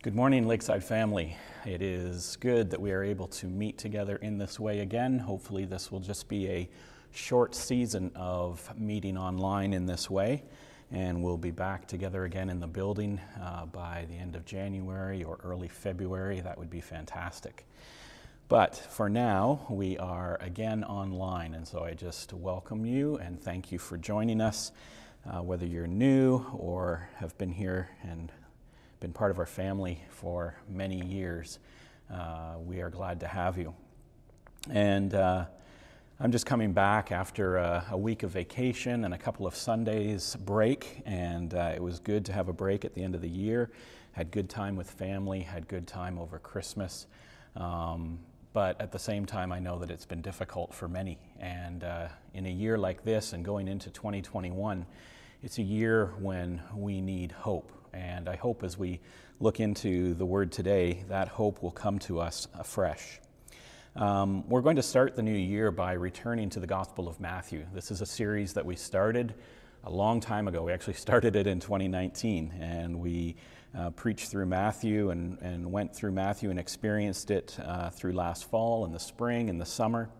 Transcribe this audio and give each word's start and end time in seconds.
Good 0.00 0.14
morning, 0.14 0.46
Lakeside 0.46 0.84
family. 0.84 1.36
It 1.66 1.82
is 1.82 2.36
good 2.36 2.70
that 2.70 2.80
we 2.80 2.92
are 2.92 3.02
able 3.02 3.26
to 3.26 3.46
meet 3.46 3.78
together 3.78 4.14
in 4.14 4.38
this 4.38 4.60
way 4.60 4.78
again. 4.78 5.18
Hopefully, 5.18 5.64
this 5.64 5.90
will 5.90 5.98
just 5.98 6.28
be 6.28 6.48
a 6.48 6.70
short 7.10 7.52
season 7.52 8.12
of 8.14 8.72
meeting 8.78 9.18
online 9.18 9.72
in 9.72 9.86
this 9.86 10.08
way, 10.08 10.44
and 10.92 11.20
we'll 11.20 11.36
be 11.36 11.50
back 11.50 11.88
together 11.88 12.26
again 12.26 12.48
in 12.48 12.60
the 12.60 12.66
building 12.68 13.20
uh, 13.42 13.66
by 13.66 14.06
the 14.08 14.14
end 14.14 14.36
of 14.36 14.44
January 14.44 15.24
or 15.24 15.40
early 15.42 15.66
February. 15.66 16.40
That 16.42 16.56
would 16.56 16.70
be 16.70 16.80
fantastic. 16.80 17.66
But 18.48 18.76
for 18.76 19.08
now, 19.08 19.66
we 19.68 19.98
are 19.98 20.38
again 20.40 20.84
online, 20.84 21.54
and 21.54 21.66
so 21.66 21.82
I 21.82 21.94
just 21.94 22.32
welcome 22.32 22.86
you 22.86 23.16
and 23.16 23.42
thank 23.42 23.72
you 23.72 23.80
for 23.80 23.96
joining 23.96 24.40
us. 24.40 24.70
Uh, 25.28 25.42
whether 25.42 25.66
you're 25.66 25.88
new 25.88 26.46
or 26.56 27.08
have 27.16 27.36
been 27.36 27.50
here 27.50 27.90
and 28.04 28.30
been 29.00 29.12
part 29.12 29.30
of 29.30 29.38
our 29.38 29.46
family 29.46 30.02
for 30.10 30.56
many 30.68 31.04
years, 31.04 31.58
uh, 32.12 32.54
we 32.58 32.80
are 32.80 32.90
glad 32.90 33.20
to 33.20 33.28
have 33.28 33.56
you. 33.56 33.74
And 34.70 35.14
uh, 35.14 35.44
I'm 36.18 36.32
just 36.32 36.46
coming 36.46 36.72
back 36.72 37.12
after 37.12 37.58
a, 37.58 37.86
a, 37.92 37.96
week 37.96 38.24
of 38.24 38.30
vacation 38.30 39.04
and 39.04 39.14
a 39.14 39.18
couple 39.18 39.46
of 39.46 39.54
Sundays 39.54 40.34
break, 40.34 41.00
and 41.06 41.54
uh, 41.54 41.72
it 41.74 41.82
was 41.82 42.00
good 42.00 42.24
to 42.26 42.32
have 42.32 42.48
a 42.48 42.52
break 42.52 42.84
at 42.84 42.94
the 42.94 43.04
end 43.04 43.14
of 43.14 43.20
the 43.20 43.28
year. 43.28 43.70
Had 44.12 44.32
good 44.32 44.50
time 44.50 44.74
with 44.74 44.90
family, 44.90 45.40
had 45.40 45.68
good 45.68 45.86
time 45.86 46.18
over 46.18 46.40
Christmas. 46.40 47.06
Um, 47.54 48.18
but 48.52 48.80
at 48.80 48.90
the 48.90 48.98
same 48.98 49.26
time, 49.26 49.52
I 49.52 49.60
know 49.60 49.78
that 49.78 49.90
it's 49.90 50.06
been 50.06 50.22
difficult 50.22 50.74
for 50.74 50.88
many. 50.88 51.18
And 51.38 51.84
uh, 51.84 52.08
in 52.34 52.46
a 52.46 52.50
year 52.50 52.76
like 52.76 53.04
this 53.04 53.32
and 53.32 53.44
going 53.44 53.68
into 53.68 53.90
2021, 53.90 54.84
it's 55.44 55.58
a 55.58 55.62
year 55.62 56.14
when 56.18 56.60
we 56.74 57.00
need 57.00 57.30
hope. 57.30 57.77
And 57.92 58.28
I 58.28 58.36
hope 58.36 58.62
as 58.62 58.76
we 58.76 59.00
look 59.40 59.60
into 59.60 60.14
the 60.14 60.26
Word 60.26 60.52
today, 60.52 61.04
that 61.08 61.28
hope 61.28 61.62
will 61.62 61.70
come 61.70 61.98
to 62.00 62.20
us 62.20 62.48
afresh. 62.58 63.20
Um, 63.96 64.48
we're 64.48 64.60
going 64.60 64.76
to 64.76 64.82
start 64.82 65.16
the 65.16 65.22
new 65.22 65.36
year 65.36 65.70
by 65.70 65.92
returning 65.92 66.50
to 66.50 66.60
the 66.60 66.66
Gospel 66.66 67.08
of 67.08 67.20
Matthew. 67.20 67.66
This 67.74 67.90
is 67.90 68.00
a 68.00 68.06
series 68.06 68.52
that 68.54 68.64
we 68.64 68.76
started 68.76 69.34
a 69.84 69.90
long 69.90 70.20
time 70.20 70.48
ago. 70.48 70.62
We 70.62 70.72
actually 70.72 70.94
started 71.08 71.36
it 71.36 71.46
in 71.46 71.60
2019, 71.60 72.52
and 72.60 73.00
we 73.00 73.36
uh, 73.76 73.90
preached 73.90 74.30
through 74.30 74.46
Matthew 74.46 75.10
and, 75.10 75.38
and 75.40 75.70
went 75.72 75.94
through 75.94 76.12
Matthew 76.12 76.50
and 76.50 76.58
experienced 76.58 77.30
it 77.30 77.56
uh, 77.62 77.90
through 77.90 78.12
last 78.12 78.50
fall 78.50 78.84
and 78.84 78.94
the 78.94 79.00
spring 79.00 79.50
and 79.50 79.60
the 79.60 79.66
summer. 79.66 80.10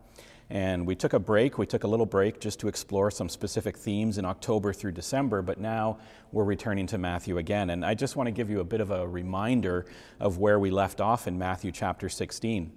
And 0.49 0.87
we 0.87 0.95
took 0.95 1.13
a 1.13 1.19
break. 1.19 1.57
We 1.57 1.67
took 1.67 1.83
a 1.83 1.87
little 1.87 2.07
break 2.07 2.39
just 2.39 2.59
to 2.61 2.67
explore 2.67 3.11
some 3.11 3.29
specific 3.29 3.77
themes 3.77 4.17
in 4.17 4.25
October 4.25 4.73
through 4.73 4.93
December, 4.93 5.43
but 5.43 5.59
now 5.59 5.99
we're 6.31 6.43
returning 6.43 6.87
to 6.87 6.97
Matthew 6.97 7.37
again. 7.37 7.69
And 7.69 7.85
I 7.85 7.93
just 7.93 8.15
want 8.15 8.27
to 8.27 8.31
give 8.31 8.49
you 8.49 8.59
a 8.59 8.63
bit 8.63 8.81
of 8.81 8.89
a 8.89 9.07
reminder 9.07 9.85
of 10.19 10.39
where 10.39 10.59
we 10.59 10.71
left 10.71 11.01
off 11.01 11.27
in 11.27 11.37
Matthew 11.37 11.71
chapter 11.71 12.09
16. 12.09 12.71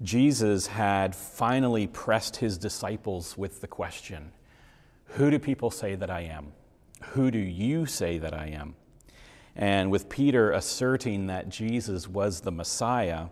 Jesus 0.00 0.68
had 0.68 1.14
finally 1.14 1.86
pressed 1.86 2.36
his 2.36 2.56
disciples 2.56 3.36
with 3.36 3.60
the 3.60 3.66
question 3.66 4.32
Who 5.12 5.30
do 5.30 5.38
people 5.38 5.70
say 5.70 5.96
that 5.96 6.10
I 6.10 6.22
am? 6.22 6.52
Who 7.10 7.30
do 7.30 7.38
you 7.38 7.84
say 7.84 8.18
that 8.18 8.32
I 8.32 8.46
am? 8.48 8.74
And 9.56 9.90
with 9.90 10.08
Peter 10.08 10.52
asserting 10.52 11.26
that 11.26 11.48
Jesus 11.48 12.06
was 12.06 12.40
the 12.40 12.52
Messiah, 12.52 13.26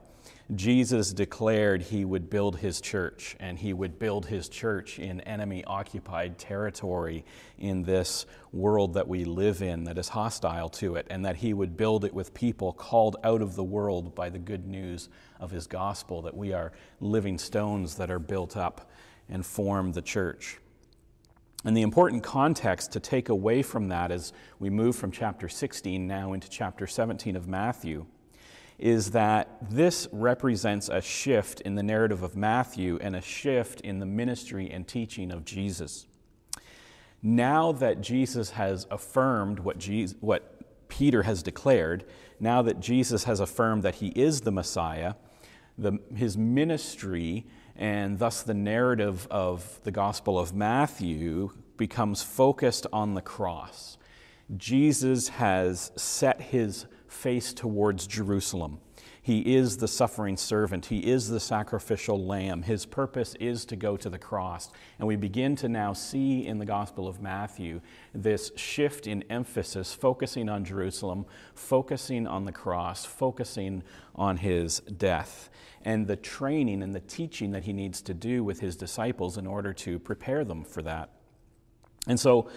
Jesus 0.55 1.13
declared 1.13 1.83
he 1.83 2.05
would 2.05 2.31
build 2.31 2.59
his 2.59 2.81
church, 2.81 3.35
and 3.41 3.59
he 3.59 3.73
would 3.73 3.99
build 3.99 4.27
his 4.27 4.49
church 4.49 5.01
in 5.01 5.21
enemy 5.23 5.65
occupied 5.65 6.39
territory 6.39 7.25
in 7.59 7.83
this 7.83 8.27
world 8.53 8.95
that 8.95 9.09
we 9.09 9.25
live 9.25 9.61
in 9.61 9.83
that 9.85 9.99
is 9.99 10.09
hostile 10.09 10.69
to 10.69 10.95
it, 10.95 11.09
and 11.11 11.25
that 11.25 11.37
he 11.37 11.53
would 11.53 11.77
build 11.77 12.05
it 12.05 12.15
with 12.15 12.33
people 12.33 12.73
called 12.73 13.17
out 13.25 13.43
of 13.43 13.57
the 13.57 13.65
world 13.65 14.15
by 14.15 14.31
the 14.31 14.39
good 14.39 14.69
news 14.69 15.09
of 15.41 15.51
his 15.51 15.67
gospel, 15.67 16.23
that 16.23 16.37
we 16.37 16.53
are 16.53 16.71
living 17.01 17.39
stones 17.39 17.97
that 17.97 18.11
are 18.11 18.21
built 18.21 18.57
up 18.57 18.89
and 19.29 19.45
form 19.45 19.91
the 19.91 20.03
church. 20.03 20.59
And 21.65 21.77
the 21.77 21.83
important 21.83 22.23
context 22.23 22.93
to 22.93 23.01
take 23.01 23.31
away 23.31 23.63
from 23.63 23.89
that 23.89 24.13
as 24.13 24.33
we 24.61 24.71
move 24.71 24.95
from 24.95 25.11
chapter 25.11 25.49
16 25.49 26.07
now 26.07 26.35
into 26.35 26.49
chapter 26.49 26.87
17 26.87 27.35
of 27.35 27.49
Matthew 27.49 28.07
is 28.79 29.13
that 29.13 29.57
this 29.71 30.07
represents 30.13 30.89
a 30.89 31.01
shift 31.01 31.61
in 31.63 31.75
the 31.75 31.83
narrative 31.83 32.23
of 32.23 32.37
Matthew 32.37 32.99
and 33.01 33.17
a 33.17 33.21
shift 33.21 33.81
in 33.81 33.99
the 33.99 34.07
ministry 34.07 34.71
and 34.71 34.87
teaching 34.87 35.31
of 35.31 35.45
Jesus. 35.45 36.07
Now 37.23 37.73
that 37.73 38.03
Jesus 38.03 38.51
has 38.51 38.87
affirmed 38.91 39.61
what, 39.61 39.79
Jesus, 39.79 40.17
what 40.21 40.89
Peter 40.89 41.23
has 41.23 41.43
declared, 41.43 42.05
now 42.39 42.63
that 42.63 42.81
Jesus 42.81 43.25
has 43.25 43.41
affirmed 43.41 43.83
that 43.83 43.97
he 43.97 44.09
is 44.09 44.43
the 44.43 44.53
Messiah, 44.53 45.15
the, 45.79 45.99
his 46.15 46.37
ministry 46.37 47.47
and 47.75 48.19
thus 48.19 48.43
the 48.43 48.55
narrative 48.55 49.27
of 49.31 49.81
the 49.85 49.91
Gospel 49.91 50.39
of 50.39 50.55
Matthew 50.55 51.51
becomes 51.77 52.23
focused 52.23 52.87
on 52.93 53.15
the 53.15 53.23
cross. 53.23 53.99
Jesus 54.57 55.29
has 55.29 55.93
set 55.97 56.41
his 56.41 56.87
face 57.17 57.53
towards 57.53 58.07
Jerusalem. 58.07 58.79
He 59.27 59.57
is 59.57 59.79
the 59.79 59.89
suffering 59.89 60.37
servant. 60.37 60.87
He 60.87 60.99
is 60.99 61.29
the 61.29 61.41
sacrificial 61.41 62.25
lamb. 62.25 62.63
His 62.63 62.87
purpose 62.87 63.35
is 63.41 63.65
to 63.65 63.75
go 63.75 63.97
to 63.97 64.09
the 64.09 64.21
cross. 64.21 64.71
And 65.01 65.09
we 65.09 65.17
begin 65.17 65.57
to 65.57 65.69
now 65.69 65.95
see 65.95 66.47
in 66.47 66.59
the 66.59 66.65
Gospel 66.65 67.09
of 67.09 67.21
Matthew 67.21 67.81
this 68.15 68.53
shift 68.55 69.09
in 69.09 69.25
emphasis, 69.25 69.93
focusing 69.93 70.49
on 70.49 70.65
Jerusalem, 70.65 71.27
focusing 71.57 72.29
on 72.29 72.45
the 72.45 72.53
cross, 72.53 73.05
focusing 73.05 73.83
on 74.15 74.37
his 74.37 74.79
death, 74.81 75.51
and 75.83 76.07
the 76.07 76.15
training 76.15 76.81
and 76.81 76.95
the 76.95 77.01
teaching 77.01 77.51
that 77.51 77.65
he 77.65 77.73
needs 77.73 78.01
to 78.03 78.15
do 78.15 78.45
with 78.45 78.61
his 78.61 78.77
disciples 78.77 79.39
in 79.39 79.47
order 79.49 79.73
to 79.73 79.99
prepare 79.99 80.45
them 80.45 80.63
for 80.63 80.83
that. 80.83 81.11
And 82.07 82.21
so, 82.21 82.49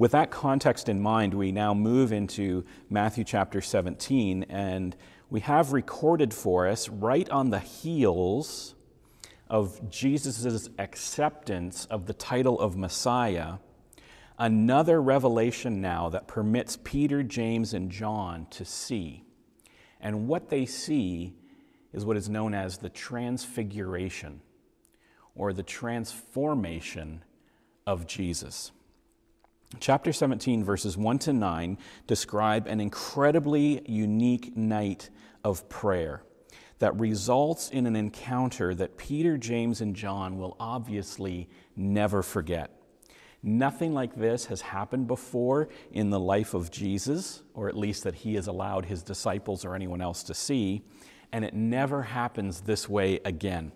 with 0.00 0.12
that 0.12 0.30
context 0.30 0.88
in 0.88 0.98
mind, 0.98 1.34
we 1.34 1.52
now 1.52 1.74
move 1.74 2.10
into 2.10 2.64
Matthew 2.88 3.22
chapter 3.22 3.60
17, 3.60 4.44
and 4.44 4.96
we 5.28 5.40
have 5.40 5.74
recorded 5.74 6.32
for 6.32 6.66
us, 6.66 6.88
right 6.88 7.28
on 7.28 7.50
the 7.50 7.58
heels 7.58 8.74
of 9.50 9.90
Jesus' 9.90 10.70
acceptance 10.78 11.84
of 11.90 12.06
the 12.06 12.14
title 12.14 12.58
of 12.58 12.78
Messiah, 12.78 13.56
another 14.38 15.02
revelation 15.02 15.82
now 15.82 16.08
that 16.08 16.26
permits 16.26 16.78
Peter, 16.82 17.22
James, 17.22 17.74
and 17.74 17.90
John 17.90 18.46
to 18.52 18.64
see. 18.64 19.22
And 20.00 20.26
what 20.26 20.48
they 20.48 20.64
see 20.64 21.34
is 21.92 22.06
what 22.06 22.16
is 22.16 22.30
known 22.30 22.54
as 22.54 22.78
the 22.78 22.88
transfiguration 22.88 24.40
or 25.34 25.52
the 25.52 25.62
transformation 25.62 27.22
of 27.86 28.06
Jesus. 28.06 28.72
Chapter 29.78 30.12
17, 30.12 30.64
verses 30.64 30.96
1 30.96 31.20
to 31.20 31.32
9, 31.32 31.78
describe 32.08 32.66
an 32.66 32.80
incredibly 32.80 33.82
unique 33.88 34.56
night 34.56 35.10
of 35.44 35.68
prayer 35.68 36.22
that 36.80 36.98
results 36.98 37.70
in 37.70 37.86
an 37.86 37.94
encounter 37.94 38.74
that 38.74 38.98
Peter, 38.98 39.38
James, 39.38 39.80
and 39.80 39.94
John 39.94 40.38
will 40.38 40.56
obviously 40.58 41.48
never 41.76 42.20
forget. 42.22 42.72
Nothing 43.44 43.94
like 43.94 44.16
this 44.16 44.46
has 44.46 44.60
happened 44.60 45.06
before 45.06 45.68
in 45.92 46.10
the 46.10 46.20
life 46.20 46.52
of 46.52 46.72
Jesus, 46.72 47.42
or 47.54 47.68
at 47.68 47.76
least 47.76 48.02
that 48.02 48.16
he 48.16 48.34
has 48.34 48.48
allowed 48.48 48.86
his 48.86 49.04
disciples 49.04 49.64
or 49.64 49.76
anyone 49.76 50.00
else 50.00 50.24
to 50.24 50.34
see, 50.34 50.82
and 51.30 51.44
it 51.44 51.54
never 51.54 52.02
happens 52.02 52.62
this 52.62 52.88
way 52.88 53.20
again. 53.24 53.70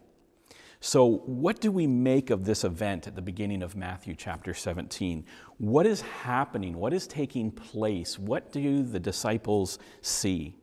So, 0.87 1.23
what 1.25 1.63
do 1.63 1.73
we 1.73 1.87
make 1.87 2.29
of 2.29 2.45
this 2.45 2.63
event 2.63 3.07
at 3.07 3.15
the 3.17 3.23
beginning 3.23 3.63
of 3.63 3.75
Matthew 3.75 4.15
chapter 4.15 4.53
17? 4.53 5.25
What 5.57 5.87
is 5.87 6.03
happening? 6.03 6.77
What 6.77 6.93
is 6.93 7.07
taking 7.07 7.51
place? 7.51 8.19
What 8.19 8.53
do 8.53 8.83
the 8.83 9.01
disciples 9.01 9.79
see? 10.03 10.55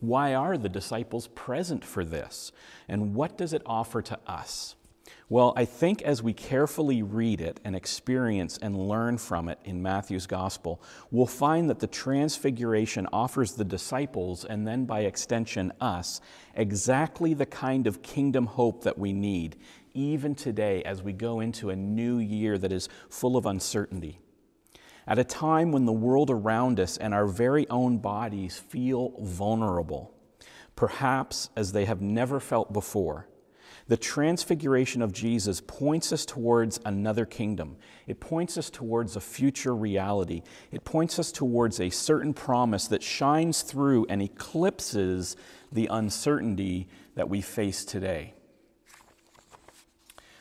Why 0.00 0.34
are 0.34 0.58
the 0.58 0.68
disciples 0.68 1.28
present 1.28 1.84
for 1.84 2.04
this? 2.04 2.50
And 2.88 3.14
what 3.14 3.38
does 3.38 3.52
it 3.52 3.62
offer 3.64 4.02
to 4.02 4.18
us? 4.26 4.74
Well, 5.30 5.52
I 5.54 5.64
think 5.64 6.02
as 6.02 6.24
we 6.24 6.32
carefully 6.32 7.04
read 7.04 7.40
it 7.40 7.60
and 7.64 7.76
experience 7.76 8.58
and 8.60 8.88
learn 8.88 9.16
from 9.16 9.48
it 9.48 9.60
in 9.64 9.80
Matthew's 9.80 10.26
gospel, 10.26 10.82
we'll 11.12 11.24
find 11.26 11.70
that 11.70 11.78
the 11.78 11.86
transfiguration 11.86 13.06
offers 13.12 13.52
the 13.52 13.64
disciples, 13.64 14.44
and 14.44 14.66
then 14.66 14.86
by 14.86 15.02
extension 15.02 15.72
us, 15.80 16.20
exactly 16.56 17.32
the 17.32 17.46
kind 17.46 17.86
of 17.86 18.02
kingdom 18.02 18.46
hope 18.46 18.82
that 18.82 18.98
we 18.98 19.12
need, 19.12 19.54
even 19.94 20.34
today 20.34 20.82
as 20.82 21.00
we 21.00 21.12
go 21.12 21.38
into 21.38 21.70
a 21.70 21.76
new 21.76 22.18
year 22.18 22.58
that 22.58 22.72
is 22.72 22.88
full 23.08 23.36
of 23.36 23.46
uncertainty. 23.46 24.18
At 25.06 25.20
a 25.20 25.24
time 25.24 25.70
when 25.70 25.84
the 25.84 25.92
world 25.92 26.30
around 26.30 26.80
us 26.80 26.96
and 26.96 27.14
our 27.14 27.28
very 27.28 27.68
own 27.68 27.98
bodies 27.98 28.58
feel 28.58 29.14
vulnerable, 29.20 30.12
perhaps 30.74 31.50
as 31.54 31.70
they 31.70 31.84
have 31.84 32.00
never 32.00 32.40
felt 32.40 32.72
before 32.72 33.28
The 33.90 33.96
transfiguration 33.96 35.02
of 35.02 35.10
Jesus 35.10 35.60
points 35.60 36.12
us 36.12 36.24
towards 36.24 36.78
another 36.84 37.26
kingdom. 37.26 37.76
It 38.06 38.20
points 38.20 38.56
us 38.56 38.70
towards 38.70 39.16
a 39.16 39.20
future 39.20 39.74
reality. 39.74 40.42
It 40.70 40.84
points 40.84 41.18
us 41.18 41.32
towards 41.32 41.80
a 41.80 41.90
certain 41.90 42.32
promise 42.32 42.86
that 42.86 43.02
shines 43.02 43.62
through 43.62 44.06
and 44.08 44.22
eclipses 44.22 45.34
the 45.72 45.88
uncertainty 45.90 46.86
that 47.16 47.28
we 47.28 47.40
face 47.40 47.84
today. 47.84 48.34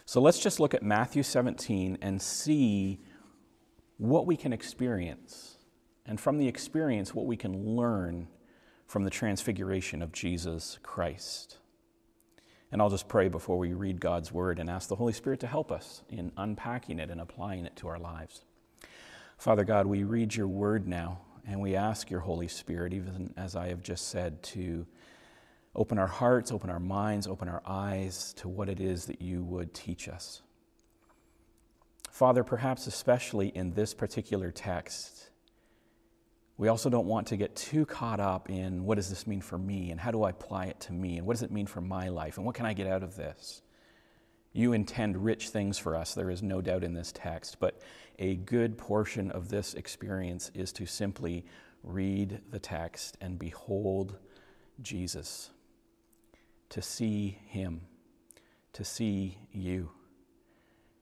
So 0.05 0.21
let's 0.21 0.39
just 0.39 0.59
look 0.59 0.75
at 0.75 0.83
Matthew 0.83 1.23
17 1.23 1.97
and 2.03 2.21
see 2.21 2.99
what 3.97 4.27
we 4.27 4.37
can 4.37 4.53
experience. 4.53 5.55
And 6.05 6.19
from 6.19 6.37
the 6.37 6.47
experience, 6.47 7.15
what 7.15 7.25
we 7.25 7.35
can 7.35 7.75
learn 7.75 8.27
from 8.85 9.05
the 9.05 9.09
transfiguration 9.09 10.03
of 10.03 10.11
Jesus 10.11 10.77
Christ. 10.83 11.58
And 12.71 12.81
I'll 12.81 12.89
just 12.89 13.07
pray 13.07 13.29
before 13.29 13.57
we 13.57 13.73
read 13.73 13.99
God's 13.99 14.31
word 14.31 14.59
and 14.59 14.69
ask 14.69 14.89
the 14.89 14.95
Holy 14.95 15.13
Spirit 15.13 15.39
to 15.39 15.47
help 15.47 15.71
us 15.71 16.03
in 16.09 16.31
unpacking 16.37 16.99
it 16.99 17.09
and 17.09 17.19
applying 17.19 17.65
it 17.65 17.75
to 17.77 17.87
our 17.87 17.97
lives. 17.97 18.45
Father 19.37 19.63
God, 19.63 19.87
we 19.87 20.03
read 20.03 20.35
your 20.35 20.47
word 20.47 20.87
now, 20.87 21.21
and 21.47 21.61
we 21.61 21.75
ask 21.75 22.11
your 22.11 22.19
Holy 22.19 22.47
Spirit, 22.47 22.93
even 22.93 23.33
as 23.37 23.55
I 23.55 23.69
have 23.69 23.81
just 23.81 24.09
said, 24.09 24.43
to 24.43 24.85
open 25.75 25.97
our 25.97 26.07
hearts, 26.07 26.51
open 26.51 26.69
our 26.69 26.79
minds, 26.79 27.25
open 27.25 27.47
our 27.47 27.63
eyes 27.65 28.33
to 28.33 28.47
what 28.47 28.69
it 28.69 28.79
is 28.79 29.05
that 29.05 29.21
you 29.21 29.43
would 29.43 29.73
teach 29.73 30.07
us. 30.07 30.41
Father, 32.11 32.43
perhaps 32.43 32.85
especially 32.85 33.47
in 33.47 33.71
this 33.73 33.93
particular 33.93 34.51
text, 34.51 35.28
we 36.59 36.67
also 36.67 36.89
don't 36.89 37.07
want 37.07 37.25
to 37.27 37.37
get 37.37 37.55
too 37.55 37.85
caught 37.85 38.19
up 38.19 38.49
in 38.49 38.83
what 38.83 38.95
does 38.95 39.07
this 39.07 39.25
mean 39.25 39.39
for 39.39 39.57
me 39.57 39.91
and 39.91 39.99
how 39.99 40.11
do 40.11 40.23
I 40.23 40.31
apply 40.31 40.65
it 40.65 40.77
to 40.81 40.93
me 40.93 41.17
and 41.17 41.25
what 41.25 41.35
does 41.35 41.41
it 41.41 41.51
mean 41.51 41.65
for 41.65 41.79
my 41.79 42.09
life 42.09 42.35
and 42.35 42.45
what 42.45 42.53
can 42.53 42.65
I 42.65 42.73
get 42.73 42.85
out 42.85 43.01
of 43.01 43.15
this? 43.15 43.61
You 44.51 44.73
intend 44.73 45.23
rich 45.23 45.49
things 45.49 45.77
for 45.77 45.95
us, 45.95 46.13
there 46.13 46.29
is 46.29 46.43
no 46.43 46.59
doubt 46.59 46.83
in 46.83 46.93
this 46.93 47.13
text, 47.13 47.61
but 47.61 47.79
a 48.19 48.35
good 48.35 48.77
portion 48.77 49.31
of 49.31 49.47
this 49.47 49.73
experience 49.73 50.51
is 50.53 50.73
to 50.73 50.85
simply 50.85 51.45
read 51.81 52.41
the 52.51 52.59
text 52.59 53.15
and 53.21 53.39
behold 53.39 54.17
Jesus, 54.81 55.51
to 56.67 56.81
see 56.81 57.39
Him, 57.45 57.83
to 58.73 58.83
see 58.83 59.37
you, 59.53 59.91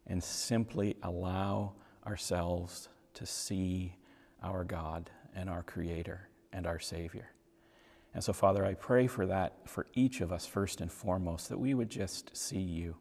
and 0.06 0.24
simply 0.24 0.98
allow 1.02 1.74
ourselves 2.06 2.90
to 3.16 3.26
see 3.26 3.96
our 4.44 4.64
God 4.64 5.10
and 5.38 5.50
our 5.50 5.64
Creator 5.64 6.28
and 6.52 6.66
our 6.66 6.80
Savior. 6.80 7.30
And 8.14 8.24
so, 8.24 8.34
Father, 8.34 8.66
I 8.66 8.74
pray 8.74 9.06
for 9.06 9.28
that 9.28 9.70
for 9.70 9.86
each 9.94 10.22
of 10.22 10.32
us, 10.32 10.46
first 10.46 10.82
and 10.82 10.92
foremost, 10.92 11.50
that 11.50 11.60
we 11.60 11.76
would 11.76 11.90
just 11.90 12.36
see 12.36 12.60
you. 12.60 12.96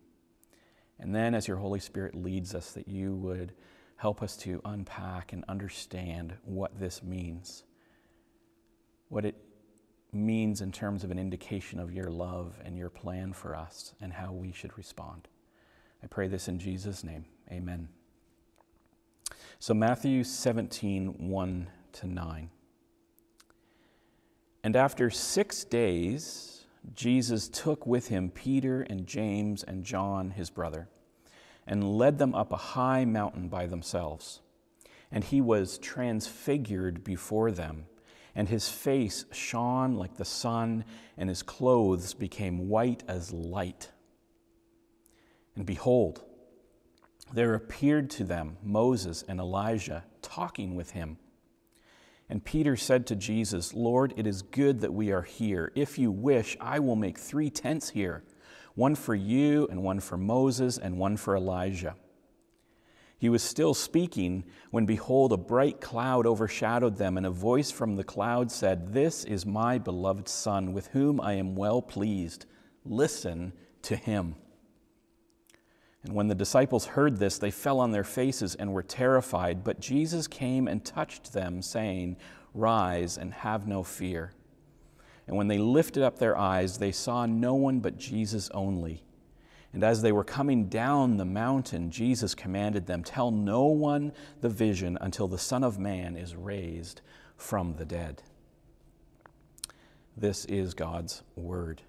And 1.00 1.14
then, 1.14 1.34
as 1.34 1.48
your 1.48 1.56
Holy 1.56 1.80
Spirit 1.80 2.14
leads 2.14 2.54
us, 2.54 2.72
that 2.72 2.86
you 2.86 3.14
would 3.16 3.52
help 3.96 4.22
us 4.22 4.36
to 4.36 4.60
unpack 4.66 5.32
and 5.32 5.42
understand 5.48 6.34
what 6.44 6.78
this 6.78 7.02
means, 7.02 7.64
what 9.08 9.24
it 9.24 9.36
means 10.12 10.60
in 10.60 10.70
terms 10.70 11.02
of 11.02 11.10
an 11.10 11.18
indication 11.18 11.80
of 11.80 11.92
your 11.92 12.10
love 12.10 12.54
and 12.62 12.76
your 12.76 12.90
plan 12.90 13.32
for 13.32 13.56
us, 13.56 13.94
and 14.00 14.12
how 14.12 14.32
we 14.32 14.52
should 14.52 14.76
respond. 14.76 15.28
I 16.02 16.06
pray 16.08 16.28
this 16.28 16.48
in 16.48 16.58
Jesus' 16.58 17.02
name. 17.02 17.24
Amen. 17.50 17.88
So, 19.58 19.72
Matthew 19.72 20.24
17, 20.24 21.30
1 21.30 21.66
to 21.96 22.06
9. 22.06 22.50
And 24.62 24.74
after 24.76 25.10
six 25.10 25.64
days, 25.64 26.64
Jesus 26.94 27.48
took 27.48 27.86
with 27.86 28.08
him 28.08 28.30
Peter 28.30 28.82
and 28.82 29.06
James 29.06 29.62
and 29.62 29.84
John, 29.84 30.30
his 30.30 30.50
brother, 30.50 30.88
and 31.66 31.96
led 31.96 32.18
them 32.18 32.34
up 32.34 32.52
a 32.52 32.56
high 32.56 33.04
mountain 33.04 33.48
by 33.48 33.66
themselves. 33.66 34.40
And 35.10 35.22
he 35.22 35.40
was 35.40 35.78
transfigured 35.78 37.04
before 37.04 37.50
them, 37.50 37.86
and 38.34 38.48
his 38.48 38.68
face 38.68 39.24
shone 39.32 39.94
like 39.94 40.16
the 40.16 40.24
sun, 40.24 40.84
and 41.16 41.28
his 41.28 41.42
clothes 41.42 42.12
became 42.14 42.68
white 42.68 43.02
as 43.08 43.32
light. 43.32 43.90
And 45.54 45.64
behold, 45.64 46.22
there 47.32 47.54
appeared 47.54 48.10
to 48.10 48.24
them 48.24 48.58
Moses 48.62 49.24
and 49.26 49.40
Elijah 49.40 50.04
talking 50.22 50.74
with 50.74 50.90
him. 50.90 51.18
And 52.28 52.44
Peter 52.44 52.76
said 52.76 53.06
to 53.06 53.16
Jesus, 53.16 53.72
Lord, 53.72 54.12
it 54.16 54.26
is 54.26 54.42
good 54.42 54.80
that 54.80 54.92
we 54.92 55.12
are 55.12 55.22
here. 55.22 55.70
If 55.74 55.98
you 55.98 56.10
wish, 56.10 56.56
I 56.60 56.80
will 56.80 56.96
make 56.96 57.18
three 57.18 57.50
tents 57.50 57.90
here 57.90 58.24
one 58.74 58.94
for 58.94 59.14
you, 59.14 59.66
and 59.70 59.82
one 59.82 60.00
for 60.00 60.18
Moses, 60.18 60.76
and 60.76 60.98
one 60.98 61.16
for 61.16 61.34
Elijah. 61.34 61.96
He 63.18 63.30
was 63.30 63.42
still 63.42 63.72
speaking 63.72 64.44
when, 64.70 64.84
behold, 64.84 65.32
a 65.32 65.38
bright 65.38 65.80
cloud 65.80 66.26
overshadowed 66.26 66.98
them, 66.98 67.16
and 67.16 67.24
a 67.24 67.30
voice 67.30 67.70
from 67.70 67.96
the 67.96 68.04
cloud 68.04 68.52
said, 68.52 68.92
This 68.92 69.24
is 69.24 69.46
my 69.46 69.78
beloved 69.78 70.28
Son, 70.28 70.74
with 70.74 70.88
whom 70.88 71.20
I 71.22 71.34
am 71.34 71.54
well 71.54 71.80
pleased. 71.80 72.44
Listen 72.84 73.54
to 73.82 73.96
him. 73.96 74.34
And 76.04 76.14
when 76.14 76.28
the 76.28 76.34
disciples 76.34 76.86
heard 76.86 77.18
this, 77.18 77.38
they 77.38 77.50
fell 77.50 77.80
on 77.80 77.90
their 77.90 78.04
faces 78.04 78.54
and 78.54 78.72
were 78.72 78.82
terrified. 78.82 79.64
But 79.64 79.80
Jesus 79.80 80.28
came 80.28 80.68
and 80.68 80.84
touched 80.84 81.32
them, 81.32 81.62
saying, 81.62 82.16
Rise 82.54 83.18
and 83.18 83.34
have 83.34 83.66
no 83.66 83.82
fear. 83.82 84.32
And 85.26 85.36
when 85.36 85.48
they 85.48 85.58
lifted 85.58 86.02
up 86.02 86.18
their 86.18 86.38
eyes, 86.38 86.78
they 86.78 86.92
saw 86.92 87.26
no 87.26 87.54
one 87.54 87.80
but 87.80 87.98
Jesus 87.98 88.48
only. 88.50 89.02
And 89.72 89.82
as 89.82 90.00
they 90.00 90.12
were 90.12 90.24
coming 90.24 90.68
down 90.68 91.16
the 91.16 91.24
mountain, 91.24 91.90
Jesus 91.90 92.34
commanded 92.34 92.86
them, 92.86 93.02
Tell 93.02 93.30
no 93.30 93.64
one 93.64 94.12
the 94.40 94.48
vision 94.48 94.96
until 95.00 95.28
the 95.28 95.38
Son 95.38 95.64
of 95.64 95.78
Man 95.78 96.16
is 96.16 96.34
raised 96.34 97.02
from 97.36 97.74
the 97.74 97.84
dead. 97.84 98.22
This 100.16 100.46
is 100.46 100.72
God's 100.72 101.22
word. 101.34 101.82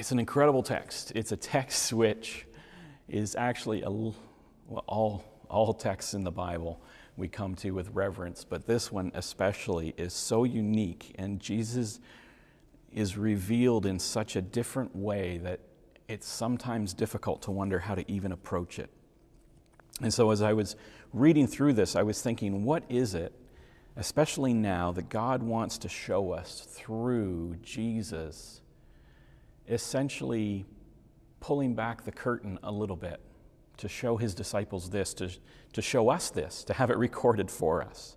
It's 0.00 0.12
an 0.12 0.18
incredible 0.18 0.62
text. 0.62 1.12
It's 1.14 1.30
a 1.30 1.36
text 1.36 1.92
which 1.92 2.46
is 3.06 3.36
actually 3.36 3.82
a, 3.82 3.90
well, 3.90 4.14
all, 4.86 5.24
all 5.50 5.74
texts 5.74 6.14
in 6.14 6.24
the 6.24 6.30
Bible 6.30 6.80
we 7.18 7.28
come 7.28 7.54
to 7.56 7.72
with 7.72 7.90
reverence, 7.92 8.42
but 8.42 8.66
this 8.66 8.90
one 8.90 9.12
especially 9.14 9.92
is 9.98 10.14
so 10.14 10.44
unique, 10.44 11.14
and 11.18 11.38
Jesus 11.38 12.00
is 12.94 13.18
revealed 13.18 13.84
in 13.84 13.98
such 13.98 14.36
a 14.36 14.40
different 14.40 14.96
way 14.96 15.36
that 15.36 15.60
it's 16.08 16.26
sometimes 16.26 16.94
difficult 16.94 17.42
to 17.42 17.50
wonder 17.50 17.80
how 17.80 17.94
to 17.94 18.10
even 18.10 18.32
approach 18.32 18.78
it. 18.78 18.88
And 20.00 20.14
so, 20.14 20.30
as 20.30 20.40
I 20.40 20.54
was 20.54 20.76
reading 21.12 21.46
through 21.46 21.74
this, 21.74 21.94
I 21.94 22.04
was 22.04 22.22
thinking, 22.22 22.64
what 22.64 22.84
is 22.88 23.14
it, 23.14 23.34
especially 23.96 24.54
now, 24.54 24.92
that 24.92 25.10
God 25.10 25.42
wants 25.42 25.76
to 25.76 25.90
show 25.90 26.32
us 26.32 26.66
through 26.70 27.56
Jesus 27.62 28.62
essentially 29.70 30.66
pulling 31.40 31.74
back 31.74 32.04
the 32.04 32.12
curtain 32.12 32.58
a 32.62 32.70
little 32.70 32.96
bit 32.96 33.20
to 33.78 33.88
show 33.88 34.16
his 34.16 34.34
disciples 34.34 34.90
this, 34.90 35.14
to, 35.14 35.30
to 35.72 35.80
show 35.80 36.10
us 36.10 36.30
this, 36.30 36.64
to 36.64 36.74
have 36.74 36.90
it 36.90 36.98
recorded 36.98 37.50
for 37.50 37.82
us. 37.82 38.16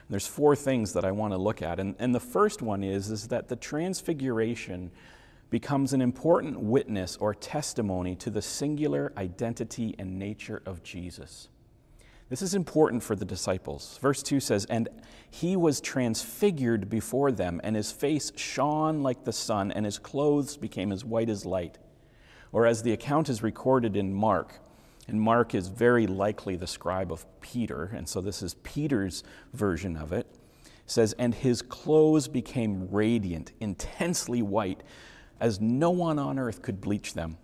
And 0.00 0.08
there's 0.10 0.26
four 0.26 0.54
things 0.54 0.92
that 0.92 1.04
I 1.04 1.10
want 1.10 1.32
to 1.32 1.38
look 1.38 1.62
at. 1.62 1.80
And, 1.80 1.96
and 1.98 2.14
the 2.14 2.20
first 2.20 2.62
one 2.62 2.84
is, 2.84 3.10
is 3.10 3.28
that 3.28 3.48
the 3.48 3.56
transfiguration 3.56 4.92
becomes 5.50 5.92
an 5.92 6.00
important 6.00 6.60
witness 6.60 7.16
or 7.16 7.34
testimony 7.34 8.14
to 8.16 8.30
the 8.30 8.42
singular 8.42 9.12
identity 9.16 9.96
and 9.98 10.16
nature 10.16 10.62
of 10.64 10.82
Jesus. 10.84 11.48
This 12.30 12.42
is 12.42 12.54
important 12.54 13.02
for 13.02 13.16
the 13.16 13.24
disciples. 13.24 13.98
Verse 14.00 14.22
2 14.22 14.38
says, 14.38 14.64
And 14.66 14.88
he 15.28 15.56
was 15.56 15.80
transfigured 15.80 16.88
before 16.88 17.32
them, 17.32 17.60
and 17.64 17.74
his 17.74 17.90
face 17.90 18.30
shone 18.36 19.02
like 19.02 19.24
the 19.24 19.32
sun, 19.32 19.72
and 19.72 19.84
his 19.84 19.98
clothes 19.98 20.56
became 20.56 20.92
as 20.92 21.04
white 21.04 21.28
as 21.28 21.44
light. 21.44 21.78
Or 22.52 22.66
as 22.66 22.84
the 22.84 22.92
account 22.92 23.28
is 23.28 23.42
recorded 23.42 23.96
in 23.96 24.14
Mark, 24.14 24.60
and 25.08 25.20
Mark 25.20 25.56
is 25.56 25.66
very 25.66 26.06
likely 26.06 26.54
the 26.54 26.68
scribe 26.68 27.12
of 27.12 27.26
Peter, 27.40 27.90
and 27.96 28.08
so 28.08 28.20
this 28.20 28.42
is 28.42 28.54
Peter's 28.62 29.24
version 29.52 29.96
of 29.96 30.12
it, 30.12 30.28
says, 30.86 31.12
And 31.14 31.34
his 31.34 31.62
clothes 31.62 32.28
became 32.28 32.88
radiant, 32.92 33.50
intensely 33.58 34.40
white, 34.40 34.84
as 35.40 35.60
no 35.60 35.90
one 35.90 36.20
on 36.20 36.38
earth 36.38 36.62
could 36.62 36.80
bleach 36.80 37.14
them. 37.14 37.38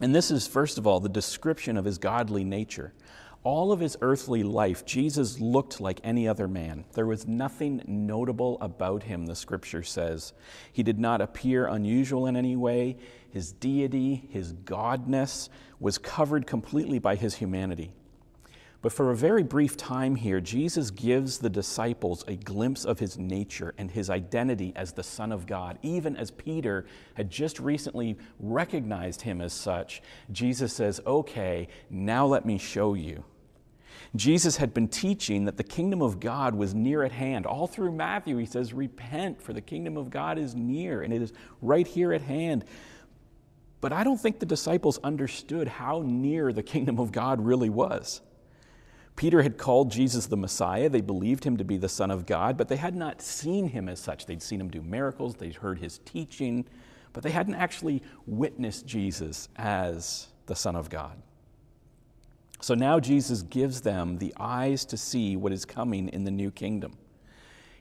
And 0.00 0.14
this 0.14 0.30
is, 0.30 0.46
first 0.46 0.76
of 0.76 0.86
all, 0.86 1.00
the 1.00 1.08
description 1.08 1.78
of 1.78 1.86
his 1.86 1.96
godly 1.96 2.44
nature. 2.44 2.92
All 3.44 3.70
of 3.72 3.80
his 3.80 3.96
earthly 4.00 4.42
life, 4.42 4.84
Jesus 4.84 5.40
looked 5.40 5.80
like 5.80 6.00
any 6.02 6.26
other 6.26 6.48
man. 6.48 6.84
There 6.94 7.06
was 7.06 7.26
nothing 7.26 7.82
notable 7.86 8.58
about 8.60 9.04
him, 9.04 9.26
the 9.26 9.36
scripture 9.36 9.82
says. 9.82 10.32
He 10.72 10.82
did 10.82 10.98
not 10.98 11.20
appear 11.20 11.66
unusual 11.66 12.26
in 12.26 12.36
any 12.36 12.56
way. 12.56 12.96
His 13.30 13.52
deity, 13.52 14.28
his 14.30 14.52
godness, 14.52 15.48
was 15.78 15.98
covered 15.98 16.46
completely 16.46 16.98
by 16.98 17.14
his 17.14 17.36
humanity. 17.36 17.92
But 18.80 18.92
for 18.92 19.10
a 19.10 19.16
very 19.16 19.42
brief 19.42 19.76
time 19.76 20.14
here, 20.14 20.40
Jesus 20.40 20.92
gives 20.92 21.38
the 21.38 21.50
disciples 21.50 22.24
a 22.28 22.36
glimpse 22.36 22.84
of 22.84 23.00
his 23.00 23.18
nature 23.18 23.74
and 23.76 23.90
his 23.90 24.08
identity 24.08 24.72
as 24.76 24.92
the 24.92 25.02
Son 25.02 25.32
of 25.32 25.46
God. 25.46 25.78
Even 25.82 26.16
as 26.16 26.30
Peter 26.30 26.86
had 27.14 27.28
just 27.28 27.58
recently 27.58 28.16
recognized 28.38 29.22
him 29.22 29.40
as 29.40 29.52
such, 29.52 30.00
Jesus 30.30 30.72
says, 30.72 31.00
Okay, 31.04 31.66
now 31.90 32.24
let 32.24 32.46
me 32.46 32.56
show 32.56 32.94
you. 32.94 33.24
Jesus 34.14 34.56
had 34.56 34.72
been 34.72 34.86
teaching 34.86 35.44
that 35.46 35.56
the 35.56 35.64
kingdom 35.64 36.00
of 36.00 36.20
God 36.20 36.54
was 36.54 36.72
near 36.72 37.02
at 37.02 37.12
hand. 37.12 37.46
All 37.46 37.66
through 37.66 37.92
Matthew, 37.92 38.36
he 38.36 38.46
says, 38.46 38.72
Repent, 38.72 39.42
for 39.42 39.52
the 39.52 39.60
kingdom 39.60 39.96
of 39.96 40.08
God 40.08 40.38
is 40.38 40.54
near, 40.54 41.02
and 41.02 41.12
it 41.12 41.20
is 41.20 41.32
right 41.60 41.86
here 41.86 42.12
at 42.12 42.22
hand. 42.22 42.64
But 43.80 43.92
I 43.92 44.04
don't 44.04 44.20
think 44.20 44.38
the 44.38 44.46
disciples 44.46 44.98
understood 45.02 45.66
how 45.66 46.02
near 46.06 46.52
the 46.52 46.62
kingdom 46.62 47.00
of 47.00 47.10
God 47.10 47.44
really 47.44 47.70
was. 47.70 48.20
Peter 49.18 49.42
had 49.42 49.58
called 49.58 49.90
Jesus 49.90 50.26
the 50.26 50.36
Messiah. 50.36 50.88
They 50.88 51.00
believed 51.00 51.42
him 51.42 51.56
to 51.56 51.64
be 51.64 51.76
the 51.76 51.88
Son 51.88 52.12
of 52.12 52.24
God, 52.24 52.56
but 52.56 52.68
they 52.68 52.76
had 52.76 52.94
not 52.94 53.20
seen 53.20 53.66
him 53.66 53.88
as 53.88 53.98
such. 53.98 54.26
They'd 54.26 54.40
seen 54.40 54.60
him 54.60 54.70
do 54.70 54.80
miracles, 54.80 55.34
they'd 55.34 55.56
heard 55.56 55.80
his 55.80 55.98
teaching, 56.04 56.64
but 57.12 57.24
they 57.24 57.32
hadn't 57.32 57.56
actually 57.56 58.00
witnessed 58.26 58.86
Jesus 58.86 59.48
as 59.56 60.28
the 60.46 60.54
Son 60.54 60.76
of 60.76 60.88
God. 60.88 61.20
So 62.60 62.74
now 62.74 63.00
Jesus 63.00 63.42
gives 63.42 63.80
them 63.80 64.18
the 64.18 64.32
eyes 64.38 64.84
to 64.84 64.96
see 64.96 65.34
what 65.34 65.52
is 65.52 65.64
coming 65.64 66.08
in 66.10 66.22
the 66.22 66.30
new 66.30 66.52
kingdom. 66.52 66.96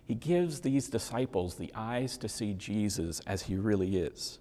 He 0.05 0.15
gives 0.15 0.61
these 0.61 0.89
disciples 0.89 1.53
the 1.53 1.71
eyes 1.75 2.17
to 2.17 2.27
see 2.27 2.53
Jesus 2.53 3.19
as 3.27 3.43
he 3.43 3.57
really 3.57 3.97
is. 3.97 4.39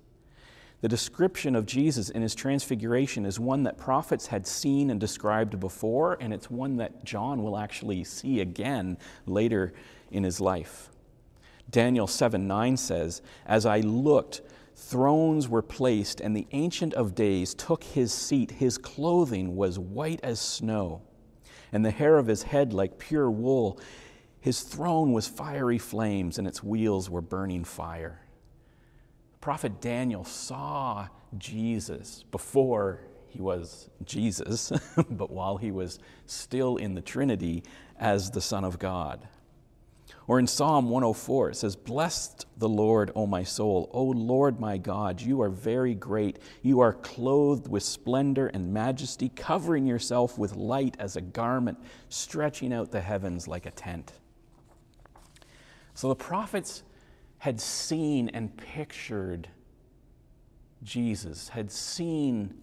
The 0.83 0.89
description 0.89 1.57
of 1.57 1.65
Jesus 1.65 2.11
in 2.11 2.21
his 2.21 2.35
transfiguration 2.35 3.25
is 3.25 3.41
one 3.41 3.63
that 3.63 3.79
prophets 3.79 4.27
had 4.27 4.47
seen 4.47 4.91
and 4.91 5.01
described 5.01 5.59
before, 5.59 6.19
and 6.21 6.35
it's 6.35 6.51
one 6.51 6.77
that 6.77 7.03
John 7.03 7.43
will 7.43 7.57
actually 7.57 8.05
see 8.05 8.41
again 8.41 8.99
later 9.25 9.73
in 10.11 10.23
his 10.23 10.39
life. 10.39 10.91
Daniel 11.71 12.07
7 12.07 12.47
9 12.47 12.77
says, 12.77 13.23
As 13.47 13.65
I 13.65 13.81
looked, 13.81 14.43
thrones 14.75 15.49
were 15.49 15.63
placed, 15.63 16.21
and 16.21 16.37
the 16.37 16.47
Ancient 16.53 16.93
of 16.93 17.15
Days 17.15 17.55
took 17.55 17.83
his 17.83 18.13
seat. 18.13 18.51
His 18.51 18.77
clothing 18.77 19.57
was 19.57 19.79
white 19.79 20.21
as 20.23 20.39
snow, 20.39 21.01
and 21.73 21.87
the 21.87 21.91
hair 21.91 22.19
of 22.19 22.27
his 22.27 22.43
head 22.43 22.75
like 22.75 22.99
pure 22.99 23.31
wool. 23.31 23.81
His 24.41 24.61
throne 24.61 25.13
was 25.13 25.27
fiery 25.27 25.79
flames, 25.79 26.39
and 26.39 26.47
its 26.47 26.63
wheels 26.63 27.09
were 27.09 27.23
burning 27.23 27.65
fire 27.65 28.26
prophet 29.47 29.81
Daniel 29.81 30.25
saw 30.25 31.07
Jesus 31.39 32.25
before 32.33 32.99
he 33.29 33.41
was 33.41 33.89
Jesus, 34.05 34.73
but 35.09 35.31
while 35.31 35.57
he 35.57 35.71
was 35.71 36.01
still 36.27 36.79
in 36.79 36.97
the 36.97 37.01
Trinity 37.01 37.63
as 37.97 38.33
the 38.33 38.41
Son 38.41 38.65
of 38.65 38.81
God. 38.81 39.29
Or 40.27 40.41
in 40.41 40.49
Psalm 40.49 40.91
104, 40.91 41.51
it 41.51 41.55
says, 41.55 41.77
Blessed 41.77 42.45
the 42.57 42.69
Lord, 42.69 43.13
O 43.15 43.25
my 43.25 43.45
soul. 43.45 43.89
O 43.93 44.03
Lord 44.03 44.59
my 44.59 44.79
God, 44.79 45.21
you 45.21 45.41
are 45.43 45.49
very 45.49 45.95
great. 45.95 46.41
You 46.63 46.81
are 46.81 46.95
clothed 46.95 47.69
with 47.69 47.85
splendor 47.85 48.49
and 48.49 48.75
majesty, 48.75 49.29
covering 49.29 49.87
yourself 49.87 50.37
with 50.37 50.57
light 50.57 50.97
as 50.99 51.15
a 51.15 51.21
garment, 51.21 51.79
stretching 52.09 52.73
out 52.73 52.91
the 52.91 53.01
heavens 53.01 53.47
like 53.47 53.65
a 53.67 53.71
tent. 53.71 54.13
So 55.95 56.09
the 56.09 56.17
prophets 56.17 56.83
had 57.39 57.61
seen 57.61 58.29
and 58.31 58.57
pictured 58.57 59.49
Jesus, 60.83 61.49
had 61.51 61.71
seen 61.71 62.55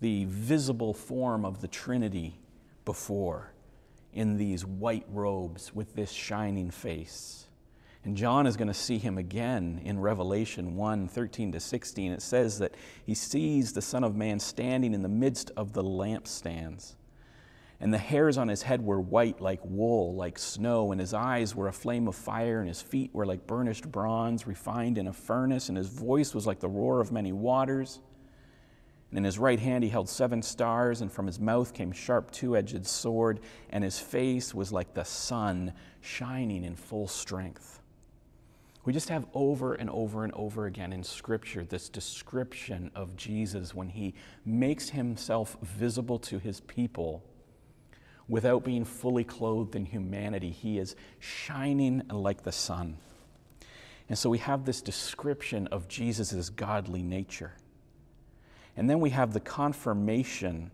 the 0.00 0.24
visible 0.26 0.94
form 0.94 1.44
of 1.44 1.60
the 1.60 1.68
Trinity 1.68 2.40
before 2.84 3.52
in 4.12 4.36
these 4.36 4.64
white 4.64 5.06
robes 5.08 5.74
with 5.74 5.94
this 5.94 6.10
shining 6.10 6.70
face. 6.70 7.46
And 8.04 8.16
John 8.16 8.46
is 8.46 8.56
going 8.56 8.68
to 8.68 8.74
see 8.74 8.98
him 8.98 9.16
again 9.16 9.80
in 9.84 10.00
Revelation 10.00 10.74
1 10.74 11.08
13 11.08 11.52
to 11.52 11.60
16. 11.60 12.12
It 12.12 12.22
says 12.22 12.58
that 12.58 12.74
he 13.06 13.14
sees 13.14 13.72
the 13.72 13.82
Son 13.82 14.02
of 14.02 14.16
Man 14.16 14.40
standing 14.40 14.92
in 14.92 15.02
the 15.02 15.08
midst 15.08 15.52
of 15.56 15.72
the 15.72 15.84
lampstands 15.84 16.96
and 17.82 17.92
the 17.92 17.98
hairs 17.98 18.38
on 18.38 18.46
his 18.46 18.62
head 18.62 18.80
were 18.80 19.00
white 19.00 19.40
like 19.40 19.58
wool, 19.64 20.14
like 20.14 20.38
snow, 20.38 20.92
and 20.92 21.00
his 21.00 21.12
eyes 21.12 21.56
were 21.56 21.66
a 21.66 21.72
flame 21.72 22.06
of 22.06 22.14
fire, 22.14 22.60
and 22.60 22.68
his 22.68 22.80
feet 22.80 23.10
were 23.12 23.26
like 23.26 23.44
burnished 23.48 23.90
bronze 23.90 24.46
refined 24.46 24.98
in 24.98 25.08
a 25.08 25.12
furnace, 25.12 25.68
and 25.68 25.76
his 25.76 25.88
voice 25.88 26.32
was 26.32 26.46
like 26.46 26.60
the 26.60 26.68
roar 26.68 27.00
of 27.00 27.10
many 27.10 27.32
waters. 27.32 27.98
And 29.10 29.18
in 29.18 29.24
his 29.24 29.36
right 29.36 29.58
hand 29.58 29.82
he 29.82 29.90
held 29.90 30.08
seven 30.08 30.42
stars, 30.42 31.00
and 31.00 31.10
from 31.10 31.26
his 31.26 31.40
mouth 31.40 31.74
came 31.74 31.90
sharp 31.90 32.30
two 32.30 32.56
edged 32.56 32.86
sword, 32.86 33.40
and 33.70 33.82
his 33.82 33.98
face 33.98 34.54
was 34.54 34.70
like 34.72 34.94
the 34.94 35.04
sun 35.04 35.72
shining 36.00 36.62
in 36.62 36.76
full 36.76 37.08
strength. 37.08 37.80
We 38.84 38.92
just 38.92 39.08
have 39.08 39.26
over 39.34 39.74
and 39.74 39.90
over 39.90 40.22
and 40.22 40.32
over 40.34 40.66
again 40.66 40.92
in 40.92 41.02
Scripture 41.02 41.64
this 41.64 41.88
description 41.88 42.92
of 42.94 43.16
Jesus 43.16 43.74
when 43.74 43.88
he 43.88 44.14
makes 44.44 44.90
himself 44.90 45.56
visible 45.62 46.20
to 46.20 46.38
his 46.38 46.60
people 46.60 47.24
without 48.32 48.64
being 48.64 48.82
fully 48.82 49.24
clothed 49.24 49.76
in 49.76 49.84
humanity. 49.84 50.48
He 50.48 50.78
is 50.78 50.96
shining 51.18 52.00
like 52.08 52.44
the 52.44 52.50
sun. 52.50 52.96
And 54.08 54.16
so 54.16 54.30
we 54.30 54.38
have 54.38 54.64
this 54.64 54.80
description 54.80 55.66
of 55.66 55.86
Jesus' 55.86 56.48
godly 56.48 57.02
nature. 57.02 57.52
And 58.74 58.88
then 58.88 59.00
we 59.00 59.10
have 59.10 59.34
the 59.34 59.40
confirmation 59.40 60.70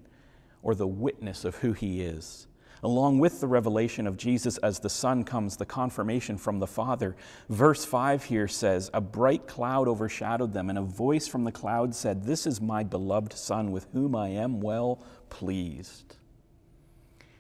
or 0.63 0.77
the 0.77 0.87
witness 0.87 1.45
of 1.45 1.57
who 1.57 1.73
he 1.73 2.01
is. 2.01 2.47
Along 2.85 3.19
with 3.19 3.41
the 3.41 3.49
revelation 3.49 4.07
of 4.07 4.17
Jesus 4.17 4.59
as 4.59 4.79
the 4.79 4.89
Son 4.89 5.25
comes 5.25 5.57
the 5.57 5.67
confirmation 5.67 6.39
from 6.39 6.61
the 6.61 6.67
Father. 6.69 7.17
Verse 7.49 7.85
5 7.85 8.23
here 8.23 8.47
says, 8.47 8.89
A 8.95 9.01
bright 9.01 9.49
cloud 9.49 9.89
overshadowed 9.89 10.53
them, 10.53 10.71
and 10.71 10.79
a 10.79 10.83
voice 10.83 11.27
from 11.27 11.43
the 11.43 11.51
cloud 11.51 11.93
said, 11.93 12.23
This 12.23 12.47
is 12.47 12.61
my 12.61 12.85
beloved 12.85 13.33
Son, 13.33 13.73
with 13.73 13.89
whom 13.93 14.15
I 14.15 14.29
am 14.29 14.61
well 14.61 15.05
pleased. 15.29 16.18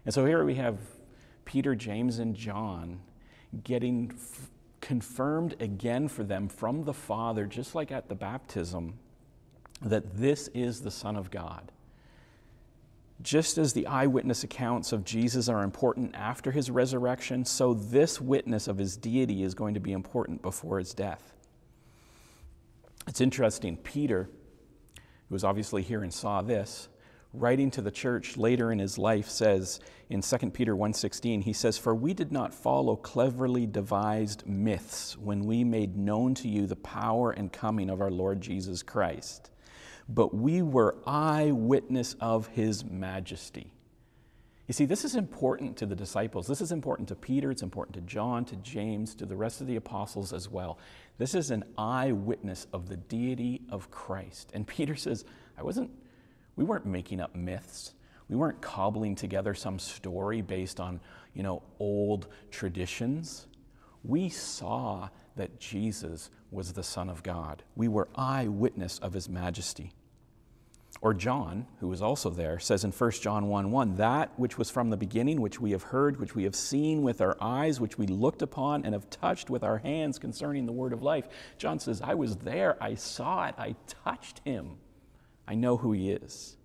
And 0.08 0.14
so 0.14 0.24
here 0.24 0.42
we 0.42 0.54
have 0.54 0.78
Peter, 1.44 1.74
James, 1.74 2.18
and 2.18 2.34
John 2.34 3.00
getting 3.62 4.10
f- 4.14 4.48
confirmed 4.80 5.54
again 5.60 6.08
for 6.08 6.24
them 6.24 6.48
from 6.48 6.84
the 6.84 6.94
Father, 6.94 7.44
just 7.44 7.74
like 7.74 7.92
at 7.92 8.08
the 8.08 8.14
baptism, 8.14 8.94
that 9.82 10.16
this 10.16 10.48
is 10.54 10.80
the 10.80 10.90
Son 10.90 11.14
of 11.14 11.30
God. 11.30 11.70
Just 13.20 13.58
as 13.58 13.74
the 13.74 13.86
eyewitness 13.86 14.44
accounts 14.44 14.92
of 14.92 15.04
Jesus 15.04 15.46
are 15.46 15.62
important 15.62 16.14
after 16.14 16.52
his 16.52 16.70
resurrection, 16.70 17.44
so 17.44 17.74
this 17.74 18.18
witness 18.18 18.66
of 18.66 18.78
his 18.78 18.96
deity 18.96 19.42
is 19.42 19.52
going 19.52 19.74
to 19.74 19.80
be 19.80 19.92
important 19.92 20.40
before 20.40 20.78
his 20.78 20.94
death. 20.94 21.34
It's 23.06 23.20
interesting, 23.20 23.76
Peter, 23.76 24.30
who 25.28 25.34
was 25.34 25.44
obviously 25.44 25.82
here 25.82 26.02
and 26.02 26.14
saw 26.14 26.40
this, 26.40 26.88
writing 27.32 27.70
to 27.70 27.82
the 27.82 27.90
church 27.90 28.37
later 28.37 28.73
in 28.73 28.78
his 28.78 28.99
life 28.99 29.28
says 29.28 29.80
in 30.08 30.23
2 30.23 30.50
Peter 30.52 30.75
1:16 30.75 31.42
he 31.42 31.52
says 31.52 31.76
for 31.76 31.94
we 31.94 32.14
did 32.14 32.32
not 32.32 32.54
follow 32.54 32.97
cleverly 32.97 33.66
devised 33.66 34.47
myths 34.47 35.16
when 35.18 35.44
we 35.44 35.62
made 35.62 35.97
known 35.97 36.35
to 36.35 36.49
you 36.49 36.66
the 36.66 36.76
power 36.76 37.30
and 37.30 37.52
coming 37.52 37.90
of 37.90 38.00
our 38.00 38.11
Lord 38.11 38.40
Jesus 38.40 38.82
Christ 38.82 39.50
but 40.08 40.35
we 40.35 40.62
were 40.62 40.97
eyewitness 41.06 42.16
of 42.20 42.47
his 42.49 42.85
majesty. 42.85 43.70
You 44.66 44.75
see 44.75 44.85
this 44.85 45.04
is 45.04 45.14
important 45.14 45.76
to 45.78 45.87
the 45.87 45.94
disciples. 45.94 46.47
This 46.47 46.61
is 46.61 46.73
important 46.73 47.08
to 47.08 47.14
Peter. 47.14 47.50
It's 47.50 47.62
important 47.62 47.94
to 47.94 48.00
John 48.02 48.44
to 48.47 48.56
James 48.56 49.14
to 49.16 49.26
the 49.26 49.37
rest 49.37 49.61
of 49.61 49.66
the 49.66 49.76
apostles 49.76 50.32
as 50.32 50.49
well. 50.50 50.78
This 51.16 51.35
is 51.35 51.50
an 51.50 51.64
eyewitness 51.76 52.66
of 52.73 52.88
the 52.88 52.97
deity 52.97 53.62
of 53.70 53.90
Christ. 53.90 54.50
And 54.54 54.66
Peter 54.66 54.94
says 54.94 55.25
I 55.56 55.62
wasn't 55.62 55.90
we 56.58 56.64
weren't 56.64 56.84
making 56.84 57.20
up 57.20 57.36
myths. 57.36 57.94
We 58.28 58.34
weren't 58.34 58.60
cobbling 58.60 59.14
together 59.14 59.54
some 59.54 59.78
story 59.78 60.42
based 60.42 60.80
on, 60.80 61.00
you 61.32 61.44
know, 61.44 61.62
old 61.78 62.26
traditions. 62.50 63.46
We 64.02 64.28
saw 64.28 65.08
that 65.36 65.60
Jesus 65.60 66.30
was 66.50 66.72
the 66.72 66.82
Son 66.82 67.08
of 67.08 67.22
God. 67.22 67.62
We 67.76 67.86
were 67.86 68.08
eyewitness 68.16 68.98
of 68.98 69.12
his 69.12 69.28
majesty. 69.28 69.92
Or 71.00 71.14
John, 71.14 71.68
who 71.78 71.86
was 71.86 72.02
also 72.02 72.28
there, 72.28 72.58
says 72.58 72.82
in 72.82 72.90
1 72.90 73.10
John 73.12 73.46
1 73.46 73.70
1, 73.70 73.94
that 73.94 74.32
which 74.36 74.58
was 74.58 74.68
from 74.68 74.90
the 74.90 74.96
beginning, 74.96 75.40
which 75.40 75.60
we 75.60 75.70
have 75.70 75.84
heard, 75.84 76.18
which 76.18 76.34
we 76.34 76.42
have 76.42 76.56
seen 76.56 77.02
with 77.02 77.20
our 77.20 77.36
eyes, 77.40 77.80
which 77.80 77.98
we 77.98 78.08
looked 78.08 78.42
upon 78.42 78.84
and 78.84 78.94
have 78.94 79.08
touched 79.10 79.48
with 79.48 79.62
our 79.62 79.78
hands 79.78 80.18
concerning 80.18 80.66
the 80.66 80.72
word 80.72 80.92
of 80.92 81.04
life. 81.04 81.28
John 81.56 81.78
says, 81.78 82.02
I 82.02 82.14
was 82.14 82.38
there, 82.38 82.76
I 82.82 82.96
saw 82.96 83.46
it, 83.46 83.54
I 83.56 83.76
touched 84.04 84.40
him. 84.44 84.78
I 85.49 85.55
know 85.55 85.78
who 85.78 85.93
he 85.93 86.11
is. 86.11 86.57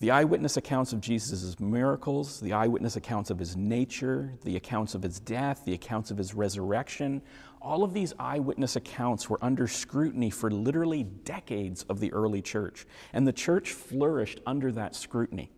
The 0.00 0.10
eyewitness 0.10 0.56
accounts 0.56 0.92
of 0.92 1.00
Jesus' 1.00 1.60
miracles, 1.60 2.40
the 2.40 2.52
eyewitness 2.52 2.96
accounts 2.96 3.30
of 3.30 3.38
his 3.38 3.56
nature, 3.56 4.32
the 4.42 4.56
accounts 4.56 4.96
of 4.96 5.02
his 5.04 5.20
death, 5.20 5.64
the 5.64 5.74
accounts 5.74 6.10
of 6.10 6.18
his 6.18 6.34
resurrection, 6.34 7.22
all 7.60 7.84
of 7.84 7.94
these 7.94 8.12
eyewitness 8.18 8.74
accounts 8.74 9.30
were 9.30 9.38
under 9.40 9.68
scrutiny 9.68 10.28
for 10.28 10.50
literally 10.50 11.04
decades 11.04 11.84
of 11.84 12.00
the 12.00 12.12
early 12.12 12.42
church, 12.42 12.84
and 13.12 13.28
the 13.28 13.32
church 13.32 13.70
flourished 13.70 14.40
under 14.44 14.72
that 14.72 14.96
scrutiny. 14.96 15.52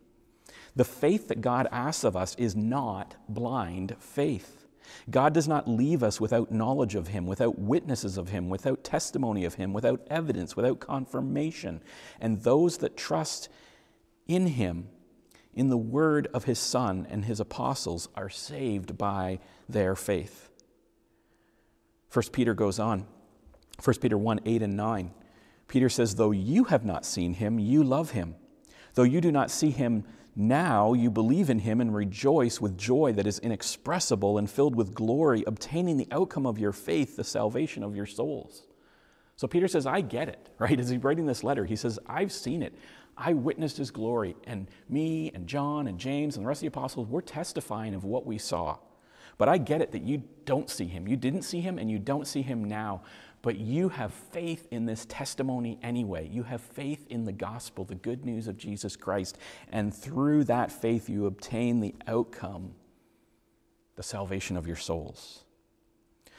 The 0.77 0.85
faith 0.85 1.29
that 1.29 1.41
God 1.41 1.67
asks 1.73 2.05
of 2.05 2.15
us 2.15 2.35
is 2.35 2.55
not 2.55 3.17
blind 3.31 3.97
faith. 3.99 4.64
God 5.11 5.33
does 5.35 5.49
not 5.49 5.69
leave 5.69 6.03
us 6.03 6.21
without 6.21 6.53
knowledge 6.53 6.95
of 6.95 7.09
Him, 7.09 7.27
without 7.27 7.59
witnesses 7.59 8.17
of 8.17 8.31
Him, 8.31 8.49
without 8.49 8.85
testimony 8.85 9.45
of 9.45 9.55
Him, 9.55 9.73
without 9.73 10.07
evidence, 10.09 10.57
without 10.57 10.81
confirmation. 10.81 11.83
And 12.21 12.43
those 12.43 12.79
that 12.79 12.97
trust 12.97 13.49
in 14.27 14.47
Him, 14.47 14.89
in 15.55 15.69
the 15.69 15.77
word 15.77 16.29
of 16.35 16.45
His 16.45 16.59
Son 16.59 17.07
and 17.11 17.25
His 17.25 17.41
apostles, 17.41 18.09
are 18.15 18.31
saved 18.31 18.97
by 18.99 19.41
their 19.69 19.95
faith. 19.95 20.51
1 22.13 22.25
Peter 22.33 22.55
goes 22.55 22.79
on, 22.79 23.07
1 23.83 23.97
Peter 24.01 24.17
1 24.17 24.41
8 24.45 24.63
and 24.63 24.77
9. 24.77 25.11
Peter 25.67 25.89
says, 25.89 26.15
Though 26.15 26.31
you 26.31 26.65
have 26.65 26.85
not 26.85 27.05
seen 27.05 27.35
Him, 27.35 27.59
you 27.59 27.83
love 27.83 28.13
Him. 28.13 28.37
Though 28.95 29.03
you 29.03 29.21
do 29.21 29.33
not 29.33 29.51
see 29.51 29.71
Him, 29.71 30.05
now 30.37 30.93
you 30.95 31.11
believe 31.11 31.49
in 31.49 31.61
him 31.61 31.81
and 31.81 31.95
rejoice 31.95 32.61
with 32.61 32.77
joy 32.77 33.13
that 33.13 33.27
is 33.27 33.39
inexpressible 33.39 34.39
and 34.39 34.51
filled 34.51 34.75
with 34.75 34.95
glory, 34.95 35.45
obtaining 35.47 35.97
the 35.97 36.09
outcome 36.11 36.47
of 36.47 36.59
your 36.59 36.73
faith, 36.73 37.17
the 37.17 37.25
salvation 37.25 37.83
of 37.83 37.95
your 37.95 38.07
souls. 38.07 38.65
So 39.37 39.47
Peter 39.47 39.69
says, 39.69 39.87
I 39.87 40.01
get 40.01 40.29
it, 40.29 40.51
right? 40.59 40.79
As 40.79 40.89
he's 40.89 41.03
writing 41.03 41.27
this 41.27 41.45
letter, 41.45 41.65
he 41.65 41.77
says, 41.77 41.99
I've 42.07 42.33
seen 42.33 42.63
it. 42.63 42.75
I 43.17 43.33
witnessed 43.33 43.77
his 43.77 43.91
glory. 43.93 44.35
And 44.45 44.69
me 44.89 45.31
and 45.35 45.47
John 45.47 45.87
and 45.87 45.99
James 45.99 46.37
and 46.37 46.45
the 46.45 46.49
rest 46.49 46.59
of 46.59 46.73
the 46.73 46.79
apostles, 46.79 47.09
we're 47.09 47.21
testifying 47.21 47.95
of 47.95 48.05
what 48.05 48.27
we 48.27 48.39
saw. 48.39 48.79
But 49.39 49.49
I 49.49 49.59
get 49.59 49.81
it 49.81 49.93
that 49.93 50.03
you 50.03 50.23
don't 50.45 50.71
see 50.71 50.87
him. 50.87 51.09
You 51.09 51.17
didn't 51.17 51.43
see 51.43 51.61
him 51.61 51.79
and 51.79 51.91
you 51.91 51.99
don't 51.99 52.27
see 52.27 52.43
him 52.43 52.65
now. 52.65 53.03
But 53.45 53.59
you 53.59 53.91
have 53.91 54.15
faith 54.15 54.67
in 54.71 54.87
this 54.87 55.05
testimony 55.05 55.79
anyway. 55.83 56.27
You 56.33 56.45
have 56.45 56.63
faith 56.63 57.07
in 57.11 57.27
the 57.27 57.33
gospel, 57.33 57.85
the 57.85 57.95
good 57.95 58.25
news 58.25 58.49
of 58.49 58.57
Jesus 58.57 58.97
Christ. 58.97 59.37
And 59.71 59.93
through 59.95 60.45
that 60.45 60.73
faith, 60.73 61.11
you 61.11 61.27
obtain 61.27 61.81
the 61.81 61.95
outcome, 62.07 62.73
the 63.97 64.03
salvation 64.03 64.57
of 64.57 64.67
your 64.67 64.77
souls. 64.77 65.45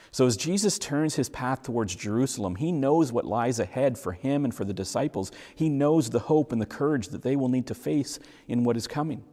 So, 0.09 0.25
as 0.25 0.35
Jesus 0.35 0.79
turns 0.79 1.13
his 1.13 1.29
path 1.29 1.61
towards 1.61 1.95
Jerusalem, 1.95 2.55
he 2.55 2.71
knows 2.71 3.11
what 3.11 3.25
lies 3.25 3.59
ahead 3.59 3.99
for 3.99 4.13
him 4.13 4.43
and 4.43 4.51
for 4.53 4.65
the 4.65 4.73
disciples. 4.73 5.31
He 5.53 5.69
knows 5.69 6.09
the 6.09 6.17
hope 6.17 6.51
and 6.51 6.59
the 6.59 6.65
courage 6.65 7.09
that 7.09 7.21
they 7.21 7.35
will 7.35 7.49
need 7.49 7.67
to 7.67 7.75
face 7.75 8.17
in 8.47 8.63
what 8.63 8.77
is 8.77 8.87
coming. 8.87 9.23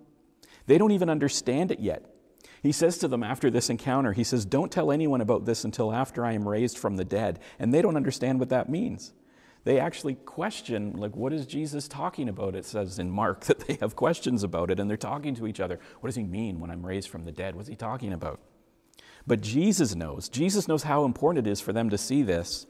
They 0.66 0.76
don't 0.76 0.92
even 0.92 1.08
understand 1.08 1.70
it 1.70 1.80
yet. 1.80 2.11
He 2.62 2.72
says 2.72 2.98
to 2.98 3.08
them 3.08 3.24
after 3.24 3.50
this 3.50 3.70
encounter, 3.70 4.12
he 4.12 4.22
says, 4.22 4.44
Don't 4.44 4.70
tell 4.70 4.92
anyone 4.92 5.20
about 5.20 5.46
this 5.46 5.64
until 5.64 5.92
after 5.92 6.24
I 6.24 6.32
am 6.32 6.48
raised 6.48 6.78
from 6.78 6.96
the 6.96 7.04
dead. 7.04 7.40
And 7.58 7.74
they 7.74 7.82
don't 7.82 7.96
understand 7.96 8.38
what 8.38 8.50
that 8.50 8.68
means. 8.68 9.12
They 9.64 9.78
actually 9.78 10.14
question, 10.14 10.92
like, 10.92 11.16
what 11.16 11.32
is 11.32 11.46
Jesus 11.46 11.86
talking 11.86 12.28
about? 12.28 12.54
It 12.54 12.64
says 12.64 12.98
in 12.98 13.10
Mark 13.10 13.40
that 13.46 13.60
they 13.60 13.78
have 13.80 13.96
questions 13.96 14.44
about 14.44 14.70
it 14.70 14.78
and 14.78 14.88
they're 14.88 14.96
talking 14.96 15.34
to 15.36 15.46
each 15.46 15.60
other. 15.60 15.80
What 16.00 16.08
does 16.08 16.16
he 16.16 16.22
mean 16.22 16.60
when 16.60 16.70
I'm 16.70 16.86
raised 16.86 17.08
from 17.08 17.24
the 17.24 17.32
dead? 17.32 17.56
What's 17.56 17.68
he 17.68 17.76
talking 17.76 18.12
about? 18.12 18.40
But 19.26 19.40
Jesus 19.40 19.94
knows. 19.94 20.28
Jesus 20.28 20.66
knows 20.66 20.84
how 20.84 21.04
important 21.04 21.46
it 21.46 21.50
is 21.50 21.60
for 21.60 21.72
them 21.72 21.90
to 21.90 21.98
see 21.98 22.22
this 22.22 22.66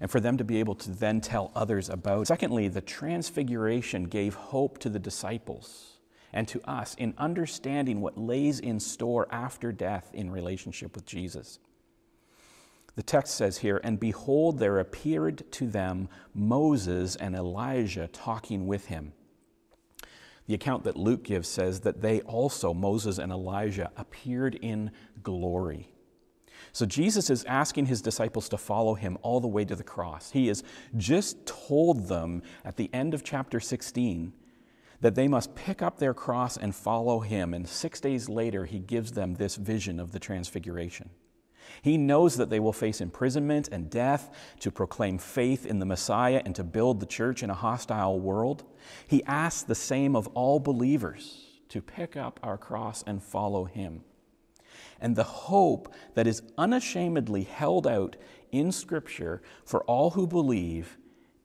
and 0.00 0.10
for 0.10 0.20
them 0.20 0.36
to 0.36 0.44
be 0.44 0.58
able 0.60 0.74
to 0.76 0.90
then 0.90 1.20
tell 1.20 1.50
others 1.54 1.88
about. 1.88 2.26
Secondly, 2.26 2.68
the 2.68 2.80
transfiguration 2.80 4.04
gave 4.04 4.34
hope 4.34 4.78
to 4.78 4.90
the 4.90 4.98
disciples 4.98 5.97
and 6.32 6.46
to 6.48 6.60
us 6.68 6.94
in 6.96 7.14
understanding 7.18 8.00
what 8.00 8.18
lays 8.18 8.60
in 8.60 8.80
store 8.80 9.26
after 9.30 9.72
death 9.72 10.10
in 10.12 10.30
relationship 10.30 10.94
with 10.94 11.06
Jesus. 11.06 11.58
The 12.96 13.02
text 13.02 13.36
says 13.36 13.58
here, 13.58 13.80
And 13.84 14.00
behold, 14.00 14.58
there 14.58 14.78
appeared 14.78 15.50
to 15.52 15.68
them 15.68 16.08
Moses 16.34 17.14
and 17.16 17.34
Elijah 17.34 18.08
talking 18.08 18.66
with 18.66 18.86
him. 18.86 19.12
The 20.46 20.54
account 20.54 20.84
that 20.84 20.96
Luke 20.96 21.24
gives 21.24 21.48
says 21.48 21.80
that 21.80 22.00
they 22.00 22.20
also, 22.22 22.74
Moses 22.74 23.18
and 23.18 23.30
Elijah, 23.30 23.92
appeared 23.96 24.56
in 24.56 24.90
glory. 25.22 25.92
So 26.72 26.86
Jesus 26.86 27.30
is 27.30 27.44
asking 27.44 27.86
his 27.86 28.02
disciples 28.02 28.48
to 28.48 28.58
follow 28.58 28.94
him 28.94 29.18
all 29.22 29.40
the 29.40 29.46
way 29.46 29.64
to 29.64 29.76
the 29.76 29.84
cross. 29.84 30.32
He 30.32 30.48
has 30.48 30.64
just 30.96 31.46
told 31.46 32.08
them 32.08 32.42
at 32.64 32.76
the 32.76 32.90
end 32.92 33.14
of 33.14 33.22
chapter 33.22 33.60
16 33.60 34.32
that 35.00 35.14
they 35.14 35.28
must 35.28 35.54
pick 35.54 35.82
up 35.82 35.98
their 35.98 36.14
cross 36.14 36.56
and 36.56 36.74
follow 36.74 37.20
him. 37.20 37.54
And 37.54 37.68
six 37.68 38.00
days 38.00 38.28
later, 38.28 38.64
he 38.64 38.78
gives 38.78 39.12
them 39.12 39.34
this 39.34 39.56
vision 39.56 40.00
of 40.00 40.12
the 40.12 40.18
transfiguration. 40.18 41.10
He 41.82 41.96
knows 41.96 42.36
that 42.36 42.50
they 42.50 42.60
will 42.60 42.72
face 42.72 43.00
imprisonment 43.00 43.68
and 43.70 43.90
death 43.90 44.34
to 44.60 44.70
proclaim 44.70 45.18
faith 45.18 45.66
in 45.66 45.78
the 45.78 45.86
Messiah 45.86 46.42
and 46.44 46.54
to 46.56 46.64
build 46.64 46.98
the 46.98 47.06
church 47.06 47.42
in 47.42 47.50
a 47.50 47.54
hostile 47.54 48.18
world. 48.18 48.64
He 49.06 49.22
asks 49.24 49.62
the 49.62 49.74
same 49.74 50.16
of 50.16 50.26
all 50.28 50.58
believers 50.58 51.46
to 51.68 51.82
pick 51.82 52.16
up 52.16 52.40
our 52.42 52.58
cross 52.58 53.04
and 53.06 53.22
follow 53.22 53.64
him. 53.64 54.02
And 55.00 55.14
the 55.14 55.24
hope 55.24 55.92
that 56.14 56.26
is 56.26 56.42
unashamedly 56.56 57.44
held 57.44 57.86
out 57.86 58.16
in 58.50 58.72
Scripture 58.72 59.42
for 59.64 59.84
all 59.84 60.10
who 60.10 60.26
believe 60.26 60.96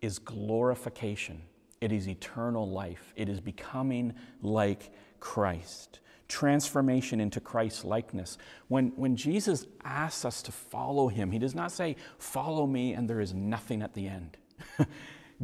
is 0.01 0.19
glorification 0.19 1.41
it 1.83 1.91
is 1.91 2.07
eternal 2.07 2.69
life. 2.69 3.11
It 3.17 3.27
is 3.27 3.41
becoming 3.41 4.13
like 4.41 4.93
Christ. 5.19 5.99
Transformation 6.29 7.19
into 7.19 7.41
Christ 7.41 7.83
likeness. 7.83 8.37
When, 8.69 8.93
when 8.95 9.17
Jesus 9.17 9.65
asks 9.83 10.23
us 10.23 10.41
to 10.43 10.53
follow 10.53 11.09
him, 11.09 11.31
he 11.31 11.39
does 11.39 11.53
not 11.53 11.73
say, 11.73 11.97
Follow 12.17 12.65
me, 12.65 12.93
and 12.93 13.09
there 13.09 13.19
is 13.19 13.33
nothing 13.33 13.81
at 13.81 13.93
the 13.93 14.07
end. 14.07 14.37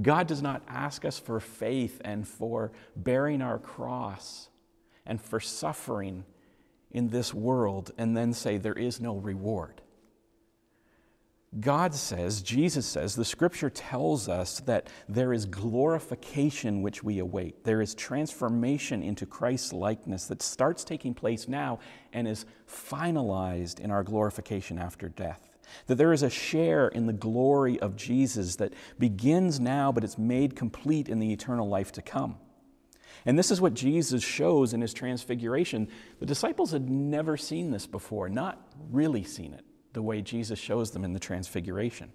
God 0.02 0.28
does 0.28 0.42
not 0.42 0.64
ask 0.70 1.04
us 1.04 1.20
for 1.20 1.42
faith 1.42 2.00
and 2.06 2.26
for 2.26 2.72
bearing 2.96 3.42
our 3.42 3.60
cross 3.60 4.48
and 5.06 5.20
for 5.20 5.42
suffering 5.42 6.24
in 6.90 7.10
this 7.10 7.34
world 7.34 7.92
and 7.98 8.16
then 8.16 8.32
say 8.32 8.58
there 8.58 8.72
is 8.72 9.02
no 9.02 9.18
reward. 9.18 9.82
God 11.58 11.96
says, 11.96 12.44
Jesus 12.44 12.86
says, 12.86 13.16
the 13.16 13.26
scripture 13.26 13.72
tells 13.72 14.30
us 14.30 14.60
that 14.62 14.88
there 15.08 15.34
is 15.34 15.46
glorification 15.46 16.84
which 16.84 17.04
we 17.04 17.18
await. 17.18 17.64
There 17.64 17.82
is 17.82 17.96
transformation 17.96 19.02
into 19.02 19.26
Christ's 19.26 19.74
likeness 19.74 20.28
that 20.28 20.44
starts 20.44 20.84
taking 20.84 21.16
place 21.16 21.48
now 21.48 21.80
and 22.14 22.28
is 22.28 22.46
finalized 22.68 23.80
in 23.80 23.90
our 23.90 24.04
glorification 24.04 24.78
after 24.78 25.10
death. 25.10 25.50
That 25.88 25.96
there 25.96 26.14
is 26.14 26.22
a 26.22 26.30
share 26.30 26.88
in 26.88 27.08
the 27.08 27.14
glory 27.14 27.80
of 27.80 27.96
Jesus 27.96 28.58
that 28.58 28.74
begins 29.00 29.60
now, 29.60 29.92
but 29.92 30.04
it's 30.04 30.20
made 30.20 30.56
complete 30.56 31.10
in 31.10 31.18
the 31.18 31.34
eternal 31.34 31.68
life 31.68 31.92
to 31.94 32.04
come. 32.04 32.38
And 33.26 33.40
this 33.40 33.50
is 33.50 33.60
what 33.60 33.74
Jesus 33.74 34.24
shows 34.24 34.74
in 34.74 34.82
his 34.82 34.94
transfiguration. 34.94 35.88
The 36.20 36.28
disciples 36.28 36.72
had 36.72 36.90
never 36.92 37.38
seen 37.38 37.72
this 37.72 37.88
before, 37.88 38.30
not 38.30 38.62
really 38.92 39.24
seen 39.24 39.54
it 39.54 39.66
the 39.94 40.02
way 40.02 40.22
Jesus 40.22 40.60
shows 40.60 40.92
them 40.92 41.04
in 41.04 41.14
the 41.14 41.20
Transfiguration. 41.20 42.12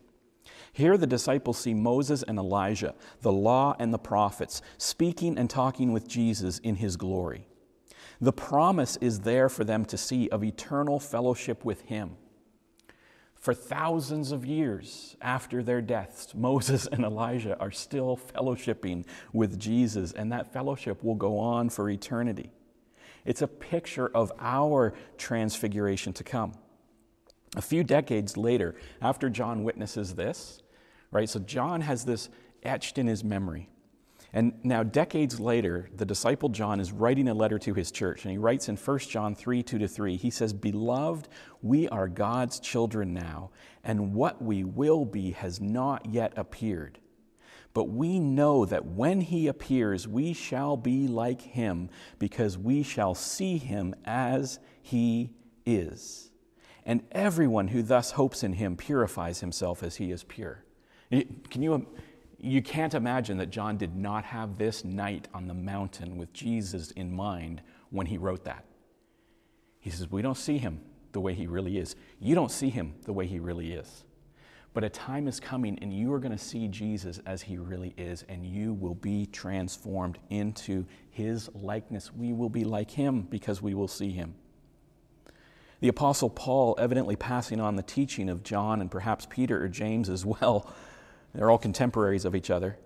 Here, 0.72 0.96
the 0.96 1.06
disciples 1.06 1.58
see 1.58 1.74
Moses 1.74 2.22
and 2.22 2.38
Elijah, 2.38 2.94
the 3.22 3.32
law 3.32 3.76
and 3.78 3.94
the 3.94 3.98
prophets, 3.98 4.60
speaking 4.76 5.38
and 5.38 5.48
talking 5.48 5.92
with 5.92 6.08
Jesus 6.08 6.58
in 6.58 6.76
his 6.76 6.96
glory. 6.96 7.46
The 8.20 8.32
promise 8.32 8.96
is 8.96 9.20
there 9.20 9.48
for 9.48 9.64
them 9.64 9.84
to 9.87 9.96
see 9.96 10.28
of 10.28 10.44
eternal 10.44 10.98
fellowship 10.98 11.64
with 11.64 11.82
him. 11.82 12.16
For 13.34 13.52
thousands 13.52 14.32
of 14.32 14.46
years 14.46 15.16
after 15.20 15.62
their 15.62 15.82
deaths, 15.82 16.34
Moses 16.34 16.87
and 16.87 17.04
Elijah 17.04 17.58
are 17.60 17.70
still 17.70 18.16
fellowshipping 18.34 19.04
with 19.32 19.58
Jesus, 19.58 20.12
and 20.12 20.32
that 20.32 20.52
fellowship 20.52 21.02
will 21.04 21.14
go 21.14 21.38
on 21.38 21.68
for 21.68 21.90
eternity. 21.90 22.50
It's 23.24 23.42
a 23.42 23.46
picture 23.46 24.08
of 24.08 24.32
our 24.38 24.94
transfiguration 25.18 26.12
to 26.14 26.24
come. 26.24 26.54
A 27.56 27.62
few 27.62 27.84
decades 27.84 28.36
later, 28.36 28.74
after 29.00 29.30
John 29.30 29.62
witnesses 29.62 30.14
this, 30.14 30.62
right, 31.10 31.28
so 31.28 31.38
John 31.40 31.80
has 31.82 32.04
this 32.04 32.28
etched 32.62 32.98
in 32.98 33.06
his 33.06 33.22
memory. 33.22 33.68
And 34.32 34.54
now, 34.64 34.82
decades 34.82 35.38
later, 35.38 35.88
the 35.94 36.04
disciple 36.04 36.48
John 36.48 36.80
is 36.80 36.90
writing 36.90 37.28
a 37.28 37.34
letter 37.34 37.56
to 37.60 37.74
his 37.74 37.92
church, 37.92 38.24
and 38.24 38.32
he 38.32 38.38
writes 38.38 38.68
in 38.68 38.76
1 38.76 38.98
John 38.98 39.36
3 39.36 39.62
2 39.62 39.78
to 39.78 39.86
3, 39.86 40.16
he 40.16 40.30
says, 40.30 40.52
Beloved, 40.52 41.28
we 41.62 41.88
are 41.90 42.08
God's 42.08 42.58
children 42.58 43.14
now, 43.14 43.50
and 43.84 44.12
what 44.12 44.42
we 44.42 44.64
will 44.64 45.04
be 45.04 45.30
has 45.30 45.60
not 45.60 46.06
yet 46.06 46.32
appeared. 46.36 46.98
But 47.74 47.90
we 47.90 48.18
know 48.18 48.64
that 48.64 48.84
when 48.84 49.20
he 49.20 49.46
appears, 49.46 50.08
we 50.08 50.32
shall 50.32 50.76
be 50.76 51.06
like 51.06 51.40
him, 51.40 51.88
because 52.18 52.58
we 52.58 52.82
shall 52.82 53.14
see 53.14 53.58
him 53.58 53.94
as 54.04 54.58
he 54.82 55.30
is 55.64 56.32
and 56.86 57.02
everyone 57.12 57.68
who 57.68 57.82
thus 57.82 58.12
hopes 58.12 58.42
in 58.42 58.54
him 58.54 58.76
purifies 58.76 59.40
himself 59.40 59.82
as 59.82 59.96
he 59.96 60.10
is 60.10 60.24
pure. 60.24 60.64
Can 61.10 61.62
you, 61.62 61.86
you 62.38 62.62
can't 62.62 62.94
imagine 62.94 63.38
that 63.38 63.50
John 63.50 63.76
did 63.76 63.96
not 63.96 64.24
have 64.24 64.58
this 64.58 64.84
night 64.84 65.28
on 65.32 65.48
the 65.48 65.54
mountain 65.54 66.18
with 66.18 66.32
Jesus 66.32 66.90
in 66.90 67.14
mind 67.14 67.62
when 67.90 68.06
he 68.06 68.18
wrote 68.18 68.44
that. 68.44 68.64
He 69.80 69.90
says, 69.90 70.10
We 70.10 70.22
don't 70.22 70.36
see 70.36 70.58
him 70.58 70.80
the 71.12 71.20
way 71.20 71.32
he 71.34 71.46
really 71.46 71.78
is. 71.78 71.96
You 72.20 72.34
don't 72.34 72.50
see 72.50 72.68
him 72.68 72.94
the 73.04 73.12
way 73.12 73.26
he 73.26 73.38
really 73.38 73.72
is. 73.72 74.04
But 74.74 74.82
a 74.82 74.88
time 74.88 75.28
is 75.28 75.38
coming, 75.38 75.78
and 75.80 75.94
you 75.94 76.12
are 76.12 76.18
going 76.18 76.36
to 76.36 76.38
see 76.38 76.66
Jesus 76.66 77.20
as 77.26 77.42
he 77.42 77.58
really 77.58 77.94
is, 77.96 78.24
and 78.28 78.44
you 78.44 78.74
will 78.74 78.96
be 78.96 79.24
transformed 79.26 80.18
into 80.30 80.84
his 81.10 81.48
likeness. 81.54 82.12
We 82.12 82.32
will 82.32 82.48
be 82.48 82.64
like 82.64 82.90
him 82.90 83.22
because 83.22 83.62
we 83.62 83.74
will 83.74 83.88
see 83.88 84.10
him. 84.10 84.34
The 85.84 85.90
Apostle 85.90 86.30
Paul, 86.30 86.74
evidently 86.78 87.14
passing 87.14 87.60
on 87.60 87.76
the 87.76 87.82
teaching 87.82 88.30
of 88.30 88.42
John 88.42 88.80
and 88.80 88.90
perhaps 88.90 89.26
Peter 89.28 89.62
or 89.62 89.68
James 89.68 90.08
as 90.08 90.24
well, 90.24 90.72
they're 91.34 91.50
all 91.50 91.58
contemporaries 91.58 92.24
of 92.24 92.34
each 92.34 92.48
other. 92.48 92.78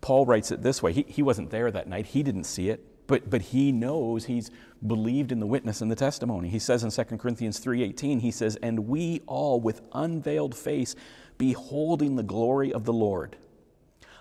Paul 0.00 0.26
writes 0.26 0.52
it 0.52 0.62
this 0.62 0.80
way 0.80 0.92
he, 0.92 1.04
he 1.08 1.22
wasn't 1.22 1.50
there 1.50 1.72
that 1.72 1.88
night, 1.88 2.06
he 2.06 2.22
didn't 2.22 2.44
see 2.44 2.68
it. 2.68 3.08
But, 3.08 3.28
but 3.28 3.42
he 3.42 3.72
knows 3.72 4.26
he's 4.26 4.52
believed 4.86 5.32
in 5.32 5.40
the 5.40 5.46
witness 5.46 5.80
and 5.80 5.90
the 5.90 5.96
testimony. 5.96 6.48
He 6.48 6.60
says 6.60 6.84
in 6.84 6.92
2 6.92 7.18
Corinthians 7.18 7.58
3:18, 7.58 8.20
he 8.20 8.30
says, 8.30 8.54
"And 8.62 8.86
we 8.86 9.22
all 9.26 9.60
with 9.60 9.80
unveiled 9.92 10.54
face 10.54 10.94
beholding 11.38 12.14
the 12.14 12.22
glory 12.22 12.72
of 12.72 12.84
the 12.84 12.92
Lord, 12.92 13.36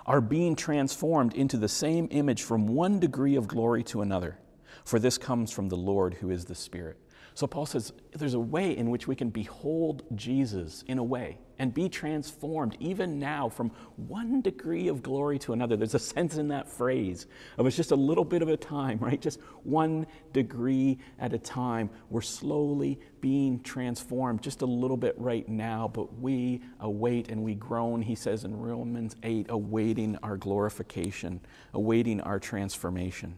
are 0.08 0.20
being 0.20 0.56
transformed 0.56 1.36
into 1.36 1.58
the 1.58 1.70
same 1.70 2.08
image 2.10 2.42
from 2.42 2.70
one 2.70 3.00
degree 3.00 3.36
of 3.36 3.48
glory 3.48 3.84
to 3.84 4.02
another. 4.02 4.40
For 4.84 4.98
this 4.98 5.20
comes 5.20 5.52
from 5.52 5.70
the 5.70 5.78
Lord 5.78 6.16
who 6.16 6.32
is 6.32 6.46
the 6.46 6.56
Spirit. 6.56 6.98
So 7.36 7.48
Paul 7.48 7.66
says 7.66 7.92
there's 8.14 8.34
a 8.34 8.40
way 8.40 8.78
in 8.78 8.90
which 8.90 9.08
we 9.08 9.16
can 9.16 9.30
behold 9.30 10.04
Jesus 10.16 10.86
in 10.88 10.98
a 10.98 11.04
way 11.04 11.38
and 11.60 11.74
be 11.74 11.90
transformed 11.90 12.78
even 12.80 13.20
now 13.20 13.50
from 13.50 13.72
one 13.98 14.42
degree 14.42 14.88
of 14.88 15.04
glory 15.04 15.38
to 15.40 15.52
another. 15.52 15.76
There's 15.76 15.96
a 15.96 16.00
sense 16.00 16.38
in 16.38 16.48
that 16.48 16.70
phrase 16.70 17.28
of 17.58 17.68
it's 17.68 17.76
just 17.76 17.92
a 17.92 17.96
little 17.96 18.24
bit 18.24 18.42
of 18.42 18.48
a 18.48 18.56
time, 18.56 19.00
right? 19.00 19.20
Just 19.20 19.42
one 19.64 20.08
degree 20.32 20.98
at 21.20 21.34
a 21.34 21.38
time. 21.38 21.90
We're 22.10 22.22
slowly 22.22 23.02
being 23.20 23.62
transformed 23.64 24.42
just 24.42 24.62
a 24.62 24.66
little 24.66 24.98
bit 24.98 25.16
right 25.18 25.48
now, 25.50 25.90
but 25.94 26.18
we 26.18 26.62
await 26.80 27.28
and 27.28 27.44
we 27.44 27.54
groan, 27.54 28.02
he 28.02 28.16
says 28.16 28.46
in 28.46 28.58
Romans 28.58 29.18
8, 29.24 29.48
awaiting 29.50 30.16
our 30.24 30.38
glorification, 30.38 31.42
awaiting 31.74 32.22
our 32.22 32.40
transformation. 32.40 33.36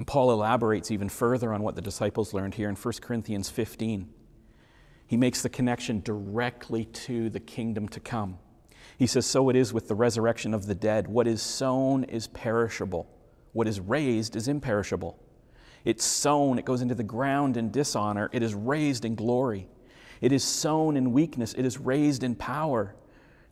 And 0.00 0.06
Paul 0.06 0.32
elaborates 0.32 0.90
even 0.90 1.10
further 1.10 1.52
on 1.52 1.62
what 1.62 1.74
the 1.74 1.82
disciples 1.82 2.32
learned 2.32 2.54
here 2.54 2.70
in 2.70 2.74
1 2.74 2.94
Corinthians 3.02 3.50
15. 3.50 4.08
He 5.06 5.16
makes 5.18 5.42
the 5.42 5.50
connection 5.50 6.00
directly 6.00 6.86
to 6.86 7.28
the 7.28 7.38
kingdom 7.38 7.86
to 7.90 8.00
come. 8.00 8.38
He 8.96 9.06
says, 9.06 9.26
So 9.26 9.50
it 9.50 9.56
is 9.56 9.74
with 9.74 9.88
the 9.88 9.94
resurrection 9.94 10.54
of 10.54 10.64
the 10.64 10.74
dead. 10.74 11.06
What 11.06 11.26
is 11.26 11.42
sown 11.42 12.04
is 12.04 12.28
perishable, 12.28 13.10
what 13.52 13.68
is 13.68 13.78
raised 13.78 14.36
is 14.36 14.48
imperishable. 14.48 15.22
It's 15.84 16.02
sown, 16.02 16.58
it 16.58 16.64
goes 16.64 16.80
into 16.80 16.94
the 16.94 17.02
ground 17.02 17.58
in 17.58 17.70
dishonor, 17.70 18.30
it 18.32 18.42
is 18.42 18.54
raised 18.54 19.04
in 19.04 19.14
glory. 19.16 19.68
It 20.22 20.32
is 20.32 20.42
sown 20.42 20.96
in 20.96 21.12
weakness, 21.12 21.52
it 21.52 21.66
is 21.66 21.76
raised 21.76 22.24
in 22.24 22.36
power. 22.36 22.96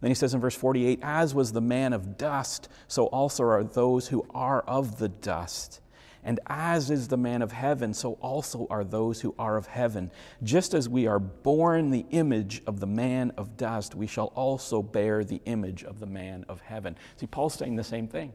Then 0.01 0.11
he 0.11 0.15
says 0.15 0.33
in 0.33 0.41
verse 0.41 0.57
48 0.57 1.01
As 1.03 1.35
was 1.35 1.53
the 1.53 1.61
man 1.61 1.93
of 1.93 2.17
dust, 2.17 2.71
so 2.87 3.05
also 3.09 3.45
are 3.45 3.65
those 3.65 4.09
who 4.09 4.27
are 4.31 4.63
of 4.63 4.99
the 4.99 5.11
dust. 5.11 5.83
And 6.29 6.41
as 6.47 6.91
is 6.91 7.09
the 7.09 7.17
man 7.17 7.41
of 7.41 7.53
heaven, 7.53 7.95
so 7.95 8.19
also 8.21 8.67
are 8.69 8.85
those 8.85 9.23
who 9.23 9.35
are 9.39 9.57
of 9.57 9.67
heaven. 9.67 10.11
Just 10.43 10.75
as 10.75 10.87
we 10.87 11.07
are 11.07 11.19
born 11.19 11.89
the 11.89 12.05
image 12.11 12.61
of 12.67 12.81
the 12.81 12.87
man 12.87 13.33
of 13.39 13.57
dust, 13.57 13.95
we 13.95 14.07
shall 14.07 14.27
also 14.35 14.83
bear 14.83 15.25
the 15.25 15.41
image 15.47 15.85
of 15.85 16.01
the 16.01 16.07
man 16.07 16.45
of 16.47 16.61
heaven. 16.61 16.99
See, 17.17 17.27
Paul's 17.27 17.55
saying 17.55 17.77
the 17.77 17.83
same 17.83 18.09
thing. 18.09 18.35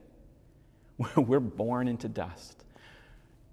We're 1.15 1.39
born 1.39 1.87
into 1.87 2.09
dust, 2.09 2.65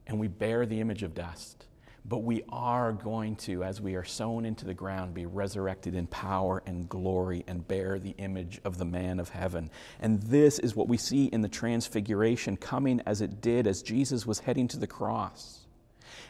and 0.07 0.18
we 0.18 0.26
bear 0.26 0.64
the 0.64 0.81
image 0.81 1.03
of 1.03 1.12
dust. 1.12 1.66
But 2.11 2.25
we 2.25 2.42
are 2.49 2.92
going 2.92 3.37
to, 3.37 3.62
as 3.62 3.81
we 3.81 3.94
are 3.94 4.03
sown 4.03 4.44
into 4.44 4.64
the 4.64 4.75
ground, 4.75 5.14
be 5.14 5.27
resurrected 5.27 5.94
in 5.94 6.09
power 6.09 6.61
and 6.66 6.88
glory 6.88 7.44
and 7.46 7.66
bear 7.66 8.01
the 8.01 8.16
image 8.18 8.61
of 8.64 8.79
the 8.79 8.85
man 8.85 9.20
of 9.20 9.29
heaven. 9.29 9.70
And 10.01 10.20
this 10.20 10.59
is 10.59 10.75
what 10.75 10.88
we 10.88 10.96
see 10.96 11.27
in 11.27 11.42
the 11.42 11.49
transfiguration 11.49 12.57
coming 12.57 13.01
as 13.07 13.20
it 13.20 13.40
did 13.40 13.68
as 13.68 13.81
Jesus 13.81 14.27
was 14.27 14.40
heading 14.40 14.66
to 14.68 14.77
the 14.77 14.88
cross. 14.88 15.68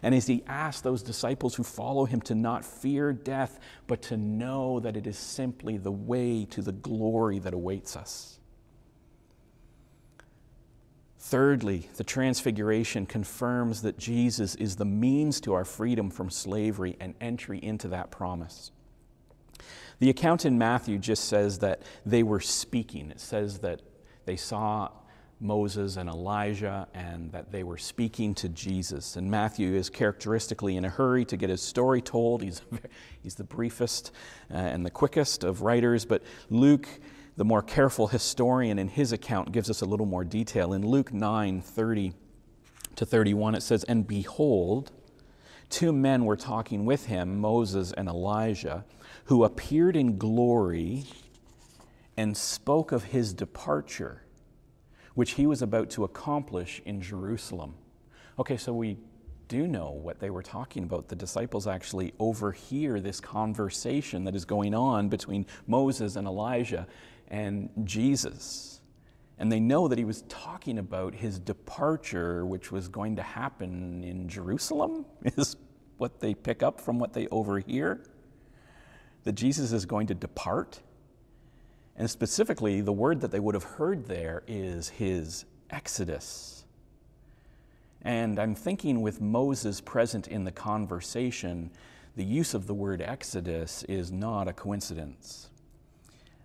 And 0.03 0.15
as 0.15 0.27
he 0.27 0.45
asked 0.47 0.85
those 0.85 1.03
disciples 1.03 1.55
who 1.55 1.63
follow 1.63 2.05
him 2.05 2.21
to 2.23 2.35
not 2.35 2.67
fear 2.67 3.15
death, 3.15 3.59
but 3.87 4.03
to 4.03 4.19
know 4.19 4.81
that 4.81 4.99
it 4.99 5.07
is 5.07 5.17
simply 5.17 5.79
the 5.79 5.91
way 5.91 6.45
to 6.51 6.61
the 6.61 6.73
glory 6.73 7.39
that 7.39 7.55
awaits 7.55 7.97
us. 7.97 8.40
Thirdly, 11.23 11.91
the 11.97 12.05
Transfiguration 12.05 13.05
confirms 13.05 13.83
that 13.83 13.99
Jesus 13.99 14.55
is 14.55 14.77
the 14.77 14.87
means 14.87 15.39
to 15.43 15.53
our 15.53 15.67
freedom 15.67 16.11
from 16.11 16.31
slavery 16.31 16.97
and 16.99 17.15
entry 17.21 17.59
into 17.63 17.89
that 17.89 18.11
promise. 18.11 18.71
The 19.99 20.09
account 20.09 20.47
in 20.47 20.57
Matthew 20.57 20.97
just 20.97 21.27
says 21.27 21.59
that 21.59 21.83
they 22.07 22.23
were 22.23 22.41
speaking. 22.41 23.11
It 23.11 23.21
says 23.21 23.59
that 23.59 23.83
they 24.25 24.37
saw 24.37 24.89
Moses 25.41 25.97
and 25.97 26.09
Elijah 26.09 26.89
and 26.95 27.31
that 27.33 27.53
they 27.53 27.65
were 27.65 27.77
speaking 27.77 28.35
to 28.37 28.49
Jesus. 28.49 29.17
And 29.17 29.31
Matthew 29.31 29.75
is 29.75 29.91
characteristically 29.91 30.79
in 30.79 30.87
a 30.87 30.89
hurry 30.89 31.27
to 31.27 31.37
get 31.37 31.51
his 31.51 31.61
story 31.61 32.01
told. 32.01 32.43
He's, 32.43 32.63
he's 33.23 33.35
the 33.35 33.45
briefest 33.45 34.11
uh, 34.51 34.57
and 34.57 34.87
the 34.87 34.91
quickest 34.91 35.45
of 35.45 35.61
writers, 35.61 36.07
but 36.07 36.23
Luke 36.49 36.89
the 37.41 37.45
more 37.47 37.63
careful 37.63 38.09
historian 38.09 38.79
in 38.79 38.87
his 38.87 39.13
account 39.13 39.51
gives 39.51 39.71
us 39.71 39.81
a 39.81 39.87
little 39.87 40.05
more 40.05 40.25
detail. 40.25 40.75
In 40.75 40.87
Luke 40.87 41.11
9 41.11 41.63
30 41.63 42.13
to 42.97 43.07
31, 43.07 43.55
it 43.55 43.63
says, 43.63 43.83
And 43.85 44.07
behold, 44.07 44.93
two 45.71 45.91
men 45.91 46.27
were 46.27 46.37
talking 46.37 46.85
with 46.85 47.07
him, 47.07 47.41
Moses 47.41 47.95
and 47.95 48.11
Elijah, 48.11 48.85
who 49.25 49.43
appeared 49.43 49.97
in 49.97 50.19
glory 50.19 51.07
and 52.15 52.37
spoke 52.37 52.93
of 52.93 53.05
his 53.05 53.33
departure, 53.33 54.21
which 55.15 55.31
he 55.31 55.47
was 55.47 55.63
about 55.63 55.89
to 55.93 56.05
accomplish 56.05 56.83
in 56.85 57.01
Jerusalem. 57.01 57.73
Okay, 58.39 58.59
so 58.59 58.75
we 58.75 58.99
do 59.49 59.67
know 59.67 59.93
what 59.93 60.21
they 60.21 60.29
were 60.29 60.43
talking 60.43 60.83
about. 60.83 61.09
The 61.09 61.17
disciples 61.17 61.67
actually 61.67 62.13
overhear 62.19 63.01
this 63.01 63.19
conversation 63.19 64.25
that 64.25 64.35
is 64.35 64.45
going 64.45 64.75
on 64.75 65.09
between 65.09 65.47
Moses 65.67 66.17
and 66.17 66.27
Elijah 66.27 66.87
and 67.31 67.71
Jesus. 67.85 68.81
And 69.39 69.51
they 69.51 69.61
know 69.61 69.89
that 69.89 69.99
he 69.99 70.05
was 70.05 70.23
talking 70.29 70.79
about 70.79 71.15
his 71.15 71.39
departure, 71.39 72.45
which 72.45 72.71
was 72.71 72.89
going 72.89 73.17
to 73.17 73.23
happen 73.23 74.05
in 74.05 74.29
Jerusalem, 74.29 75.07
is 75.25 75.57
what 75.97 76.21
they 76.21 76.35
pick 76.35 76.63
up 76.63 76.81
from 76.81 76.99
what 76.99 77.13
they 77.13 77.27
overhear. 77.29 78.05
That 79.25 79.33
Jesus 79.33 79.73
is 79.73 79.87
going 79.87 80.09
to 80.09 80.15
depart. 80.15 80.81
And 81.97 82.11
specifically, 82.11 82.81
the 82.81 82.93
word 82.93 83.21
that 83.21 83.31
they 83.31 83.41
would 83.41 83.55
have 83.55 83.65
heard 83.65 84.07
there 84.07 84.43
is 84.47 84.89
his 84.89 85.45
exodus. 85.71 86.65
And 88.03 88.39
I'm 88.39 88.55
thinking 88.55 89.03
with 89.03 89.21
Moses 89.21 89.81
present 89.81 90.27
in 90.27 90.45
the 90.45 90.53
conversation, 90.53 91.71
the 92.17 92.25
use 92.25 92.55
of 92.55 92.67
the 92.67 92.75
word 92.75 93.03
exodus 93.03 93.85
is 93.85 94.11
not 94.11 94.49
a 94.49 94.53
coincidence. 94.53 95.50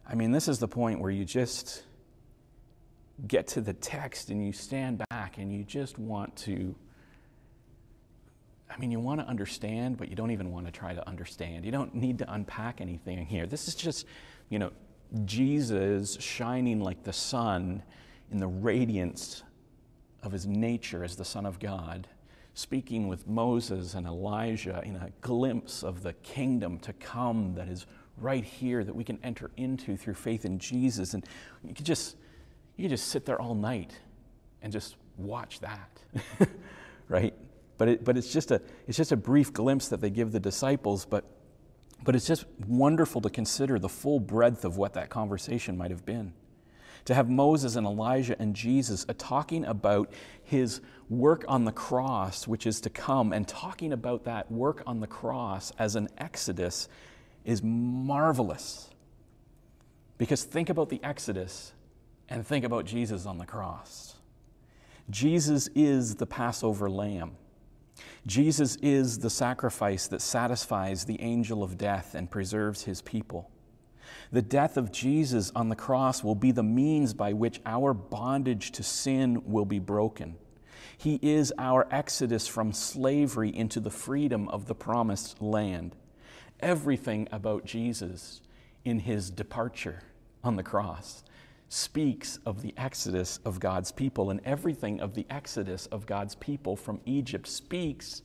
I 0.08 0.16
mean, 0.16 0.32
this 0.32 0.48
is 0.48 0.60
the 0.60 0.68
point 0.68 1.00
where 1.00 1.12
you 1.12 1.26
just 1.26 1.84
get 3.28 3.48
to 3.48 3.62
the 3.62 3.74
text 3.74 4.30
and 4.30 4.46
you 4.46 4.52
stand 4.52 5.04
back 5.10 5.38
and 5.38 5.52
you 5.52 5.64
just 5.64 5.98
want 5.98 6.36
to. 6.38 6.76
I 8.70 8.78
mean, 8.78 8.92
you 8.92 9.00
want 9.00 9.22
to 9.22 9.28
understand, 9.28 9.98
but 9.98 10.10
you 10.10 10.16
don't 10.16 10.32
even 10.32 10.52
want 10.52 10.66
to 10.66 10.72
try 10.72 10.94
to 10.94 11.08
understand. 11.08 11.66
You 11.66 11.72
don't 11.72 11.96
need 11.96 12.18
to 12.20 12.34
unpack 12.34 12.82
anything 12.82 13.24
here. 13.26 13.46
This 13.46 13.68
is 13.68 13.76
just, 13.76 14.06
you 14.50 14.60
know, 14.60 14.72
Jesus 15.24 16.18
shining 16.20 16.82
like 16.82 17.04
the 17.04 17.14
sun 17.14 17.84
in 18.32 18.40
the 18.40 18.48
radiance 18.48 19.44
of 20.24 20.32
his 20.32 20.46
nature 20.46 21.04
as 21.04 21.16
the 21.16 21.24
Son 21.24 21.46
of 21.46 21.60
God, 21.60 22.08
speaking 22.54 23.08
with 23.08 23.28
Moses 23.28 23.94
and 23.94 24.08
Elijah 24.08 24.82
in 24.84 24.96
a 24.96 25.12
glimpse 25.22 25.84
of 25.84 26.04
the 26.04 26.14
kingdom 26.14 26.80
to 26.80 26.94
come 26.94 27.54
that 27.54 27.68
is 27.68 27.86
right 28.18 28.44
here 28.44 28.84
that 28.84 28.96
we 28.96 29.04
can 29.04 29.20
enter 29.24 29.52
into 29.58 29.98
through 29.98 30.14
faith 30.14 30.46
in 30.46 30.60
Jesus. 30.60 31.14
And 31.14 31.26
you 31.64 31.74
could 31.74 31.86
just, 31.86 32.16
you 32.78 32.84
could 32.84 32.92
just 32.92 33.08
sit 33.08 33.26
there 33.26 33.42
all 33.42 33.56
night 33.56 33.98
and 34.62 34.72
just 34.72 34.96
watch 35.18 35.60
that, 35.60 36.00
right? 37.10 37.34
But, 37.78 37.90
it, 37.90 38.04
but 38.06 38.18
it's, 38.18 38.32
just 38.32 38.52
a, 38.52 38.62
it's 38.88 38.98
just 38.98 39.12
a 39.12 39.18
brief 39.18 39.52
glimpse 39.52 39.90
that 39.90 40.00
they 40.00 40.10
give 40.10 40.32
the 40.32 40.40
disciples, 40.40 41.06
but, 41.06 41.26
but 42.04 42.16
it's 42.16 42.26
just 42.26 42.46
wonderful 42.68 43.22
to 43.22 43.30
consider 43.30 43.80
the 43.80 43.90
full 43.90 44.20
breadth 44.20 44.64
of 44.64 44.78
what 44.78 44.94
that 44.94 45.10
conversation 45.10 45.78
might 45.78 45.92
have 45.92 46.06
been. 46.06 46.34
To 47.06 47.14
have 47.14 47.30
Moses 47.30 47.76
and 47.76 47.86
Elijah 47.86 48.36
and 48.40 48.56
Jesus 48.56 49.06
talking 49.20 49.64
about 49.66 50.12
his 50.44 50.82
work 51.08 51.46
on 51.48 51.66
the 51.66 51.72
cross, 51.72 52.48
which 52.48 52.66
is 52.66 52.82
to 52.82 52.90
come, 52.90 53.32
and 53.32 53.48
talking 53.48 53.94
about 53.94 54.24
that 54.24 54.52
work 54.52 54.82
on 54.88 55.02
the 55.02 55.08
cross 55.08 55.72
as 55.78 55.96
an 55.96 56.08
exodus 56.18 56.90
is 57.46 57.62
marvelous. 57.64 58.90
Because 60.18 60.44
think 60.44 60.70
about 60.70 60.90
the 60.90 61.02
Exodus 61.04 61.74
and 62.30 62.46
think 62.46 62.66
about 62.66 62.86
Jesus 62.86 63.26
on 63.26 63.38
the 63.38 63.46
cross. 63.46 64.16
Jesus 65.10 65.70
is 65.76 66.16
the 66.16 66.26
Passover 66.26 66.90
lamb. 66.90 67.38
Jesus 68.26 68.76
is 68.78 69.20
the 69.20 69.30
sacrifice 69.30 70.08
that 70.08 70.22
satisfies 70.22 71.06
the 71.06 71.22
angel 71.22 71.64
of 71.64 71.78
death 71.78 72.16
and 72.16 72.30
preserves 72.30 72.84
his 72.84 73.02
people. 73.02 73.52
The 74.32 74.42
death 74.42 74.78
of 74.78 74.92
Jesus 74.92 75.52
on 75.56 75.70
the 75.70 75.76
cross 75.76 76.24
will 76.24 76.36
be 76.36 76.52
the 76.52 76.64
means 76.64 77.14
by 77.14 77.34
which 77.34 77.62
our 77.66 77.94
bondage 77.94 78.72
to 78.72 78.84
sin 78.84 79.44
will 79.46 79.66
be 79.66 79.80
broken. 79.80 80.36
He 80.98 81.20
is 81.22 81.54
our 81.58 81.88
exodus 81.92 82.48
from 82.48 82.74
slavery 82.74 83.56
into 83.56 83.80
the 83.80 83.92
freedom 83.92 84.48
of 84.50 84.66
the 84.66 84.76
promised 84.76 85.42
land. 85.42 85.96
Everything 86.60 87.28
about 87.32 87.66
Jesus 87.66 88.42
in 88.84 89.00
his 89.00 89.30
departure 89.30 90.04
on 90.44 90.56
the 90.56 90.64
cross 90.64 91.24
speaks 91.68 92.40
of 92.46 92.62
the 92.62 92.74
exodus 92.78 93.40
of 93.44 93.60
God's 93.60 93.92
people, 93.92 94.30
and 94.30 94.40
everything 94.46 95.02
of 95.02 95.16
the 95.16 95.26
exodus 95.30 95.88
of 95.88 96.06
God's 96.06 96.36
people 96.36 96.76
from 96.76 97.02
Egypt 97.06 97.48
speaks 97.48 98.22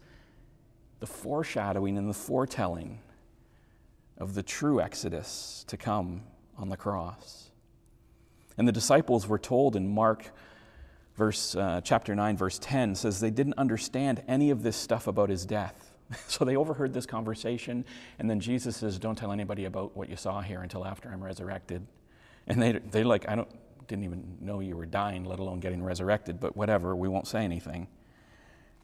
the 1.01 1.07
foreshadowing 1.07 1.97
and 1.97 2.09
the 2.09 2.15
foretelling 2.15 3.01
of 4.19 4.35
the 4.35 4.43
true 4.43 4.81
exodus 4.81 5.65
to 5.67 5.77
come 5.77 6.23
on 6.59 6.69
the 6.69 6.77
cross. 6.77 7.51
And 8.59 8.69
the 8.69 8.73
disciples 8.73 9.27
were 9.27 9.39
told 9.39 9.75
in 9.75 9.89
Mark 9.89 10.31
verse 11.17 11.57
uh, 11.57 11.81
chapter 11.83 12.15
9 12.15 12.37
verse 12.37 12.59
10 12.59 12.95
says 12.95 13.21
they 13.21 13.31
didn't 13.31 13.59
understand 13.59 14.23
any 14.29 14.51
of 14.51 14.63
this 14.63 14.77
stuff 14.77 15.07
about 15.07 15.31
his 15.31 15.47
death. 15.47 15.90
So 16.27 16.45
they 16.45 16.57
overheard 16.57 16.93
this 16.93 17.07
conversation 17.07 17.85
and 18.19 18.29
then 18.29 18.41
Jesus 18.41 18.77
says 18.77 18.99
don't 18.99 19.17
tell 19.17 19.33
anybody 19.33 19.65
about 19.65 19.97
what 19.97 20.09
you 20.09 20.17
saw 20.17 20.41
here 20.41 20.61
until 20.63 20.85
after 20.85 21.09
I'm 21.09 21.23
resurrected. 21.23 21.87
And 22.47 22.61
they 22.61 22.73
they 22.73 23.05
like 23.05 23.29
I 23.29 23.37
don't 23.37 23.49
didn't 23.87 24.05
even 24.05 24.39
know 24.41 24.61
you 24.61 24.77
were 24.77 24.87
dying 24.87 25.25
let 25.25 25.39
alone 25.39 25.61
getting 25.61 25.83
resurrected, 25.83 26.41
but 26.41 26.57
whatever, 26.57 26.95
we 26.97 27.09
won't 27.09 27.27
say 27.27 27.45
anything. 27.45 27.89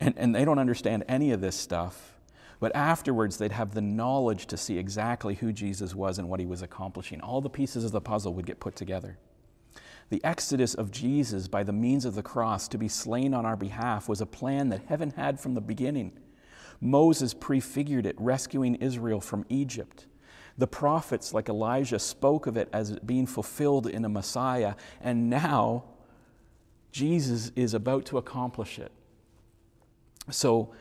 And 0.00 0.14
and 0.16 0.34
they 0.34 0.44
don't 0.44 0.58
understand 0.58 1.04
any 1.08 1.32
of 1.32 1.40
this 1.40 1.56
stuff. 1.56 2.16
But 2.58 2.74
afterwards, 2.74 3.36
they'd 3.36 3.52
have 3.52 3.74
the 3.74 3.82
knowledge 3.82 4.46
to 4.46 4.56
see 4.56 4.78
exactly 4.78 5.34
who 5.34 5.52
Jesus 5.52 5.94
was 5.94 6.18
and 6.18 6.28
what 6.28 6.40
he 6.40 6.46
was 6.46 6.62
accomplishing. 6.62 7.20
All 7.20 7.40
the 7.40 7.50
pieces 7.50 7.84
of 7.84 7.92
the 7.92 8.00
puzzle 8.00 8.32
would 8.34 8.46
get 8.46 8.60
put 8.60 8.76
together. 8.76 9.18
The 10.08 10.24
exodus 10.24 10.74
of 10.74 10.90
Jesus 10.90 11.48
by 11.48 11.64
the 11.64 11.72
means 11.72 12.04
of 12.04 12.14
the 12.14 12.22
cross 12.22 12.68
to 12.68 12.78
be 12.78 12.88
slain 12.88 13.34
on 13.34 13.44
our 13.44 13.56
behalf 13.56 14.08
was 14.08 14.20
a 14.20 14.26
plan 14.26 14.68
that 14.68 14.82
heaven 14.86 15.12
had 15.16 15.40
from 15.40 15.54
the 15.54 15.60
beginning. 15.60 16.12
Moses 16.80 17.34
prefigured 17.34 18.06
it, 18.06 18.16
rescuing 18.18 18.76
Israel 18.76 19.20
from 19.20 19.44
Egypt. 19.48 20.06
The 20.58 20.66
prophets, 20.66 21.34
like 21.34 21.48
Elijah, 21.48 21.98
spoke 21.98 22.46
of 22.46 22.56
it 22.56 22.68
as 22.72 22.98
being 23.00 23.26
fulfilled 23.26 23.86
in 23.86 24.04
a 24.04 24.08
Messiah, 24.08 24.74
and 25.00 25.28
now 25.28 25.84
Jesus 26.92 27.52
is 27.56 27.74
about 27.74 28.06
to 28.06 28.18
accomplish 28.18 28.78
it. 28.78 28.90
So, 30.30 30.72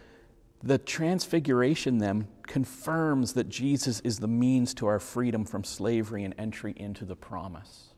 the 0.63 0.77
transfiguration 0.77 1.99
then 1.99 2.27
confirms 2.47 3.33
that 3.33 3.49
Jesus 3.49 3.99
is 3.99 4.19
the 4.19 4.27
means 4.27 4.73
to 4.75 4.87
our 4.87 4.99
freedom 4.99 5.45
from 5.45 5.63
slavery 5.63 6.23
and 6.23 6.33
entry 6.37 6.73
into 6.77 7.05
the 7.05 7.15
promise. 7.15 7.89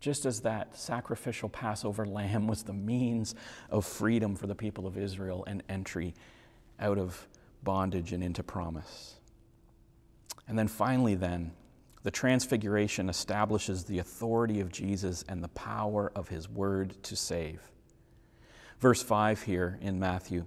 Just 0.00 0.24
as 0.24 0.40
that 0.40 0.78
sacrificial 0.78 1.48
Passover 1.48 2.06
lamb 2.06 2.46
was 2.46 2.62
the 2.62 2.72
means 2.72 3.34
of 3.68 3.84
freedom 3.84 4.36
for 4.36 4.46
the 4.46 4.54
people 4.54 4.86
of 4.86 4.96
Israel 4.96 5.44
and 5.46 5.62
entry 5.68 6.14
out 6.80 6.98
of 6.98 7.26
bondage 7.62 8.12
and 8.12 8.22
into 8.22 8.42
promise. 8.42 9.16
And 10.46 10.58
then 10.58 10.68
finally, 10.68 11.14
then, 11.14 11.52
the 12.02 12.10
transfiguration 12.10 13.08
establishes 13.08 13.84
the 13.84 13.98
authority 13.98 14.60
of 14.60 14.72
Jesus 14.72 15.24
and 15.28 15.42
the 15.42 15.48
power 15.48 16.12
of 16.14 16.28
his 16.28 16.48
word 16.48 17.02
to 17.02 17.16
save. 17.16 17.60
Verse 18.80 19.02
5 19.02 19.42
here 19.42 19.78
in 19.82 19.98
Matthew 19.98 20.46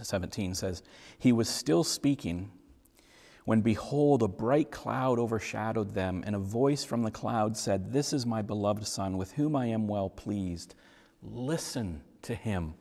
17 0.00 0.54
says, 0.54 0.82
He 1.18 1.32
was 1.32 1.48
still 1.48 1.84
speaking 1.84 2.50
when 3.44 3.60
behold, 3.60 4.22
a 4.22 4.28
bright 4.28 4.70
cloud 4.70 5.18
overshadowed 5.18 5.94
them, 5.94 6.22
and 6.24 6.36
a 6.36 6.38
voice 6.38 6.84
from 6.84 7.02
the 7.02 7.10
cloud 7.10 7.56
said, 7.56 7.92
This 7.92 8.12
is 8.12 8.24
my 8.24 8.40
beloved 8.40 8.86
Son, 8.86 9.16
with 9.16 9.32
whom 9.32 9.56
I 9.56 9.66
am 9.66 9.88
well 9.88 10.08
pleased. 10.08 10.74
Listen 11.22 12.02
to 12.22 12.34
him. 12.34 12.74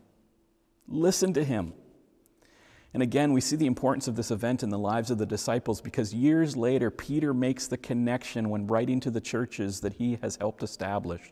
Listen 0.88 1.34
to 1.34 1.44
him. 1.44 1.74
And 2.94 3.02
again, 3.02 3.32
we 3.32 3.40
see 3.40 3.56
the 3.56 3.68
importance 3.68 4.08
of 4.08 4.16
this 4.16 4.32
event 4.32 4.64
in 4.64 4.70
the 4.70 4.78
lives 4.78 5.12
of 5.12 5.18
the 5.18 5.26
disciples 5.26 5.80
because 5.80 6.14
years 6.14 6.58
later, 6.58 6.92
Peter 6.92 7.34
makes 7.34 7.68
the 7.68 7.78
connection 7.78 8.50
when 8.50 8.68
writing 8.68 9.00
to 9.00 9.12
the 9.12 9.22
churches 9.22 9.80
that 9.80 9.94
he 9.94 10.18
has 10.22 10.36
helped 10.36 10.62
establish. 10.62 11.32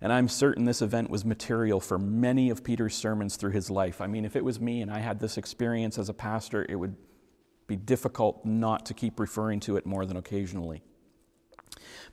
And 0.00 0.12
I'm 0.12 0.28
certain 0.28 0.64
this 0.64 0.82
event 0.82 1.10
was 1.10 1.24
material 1.24 1.80
for 1.80 1.98
many 1.98 2.50
of 2.50 2.64
Peter's 2.64 2.94
sermons 2.94 3.36
through 3.36 3.52
his 3.52 3.70
life. 3.70 4.00
I 4.00 4.06
mean, 4.06 4.24
if 4.24 4.34
it 4.34 4.44
was 4.44 4.60
me 4.60 4.80
and 4.82 4.90
I 4.90 4.98
had 4.98 5.18
this 5.18 5.36
experience 5.36 5.98
as 5.98 6.08
a 6.08 6.14
pastor, 6.14 6.64
it 6.68 6.76
would 6.76 6.96
be 7.66 7.76
difficult 7.76 8.44
not 8.44 8.86
to 8.86 8.94
keep 8.94 9.20
referring 9.20 9.60
to 9.60 9.76
it 9.76 9.86
more 9.86 10.04
than 10.04 10.16
occasionally. 10.16 10.82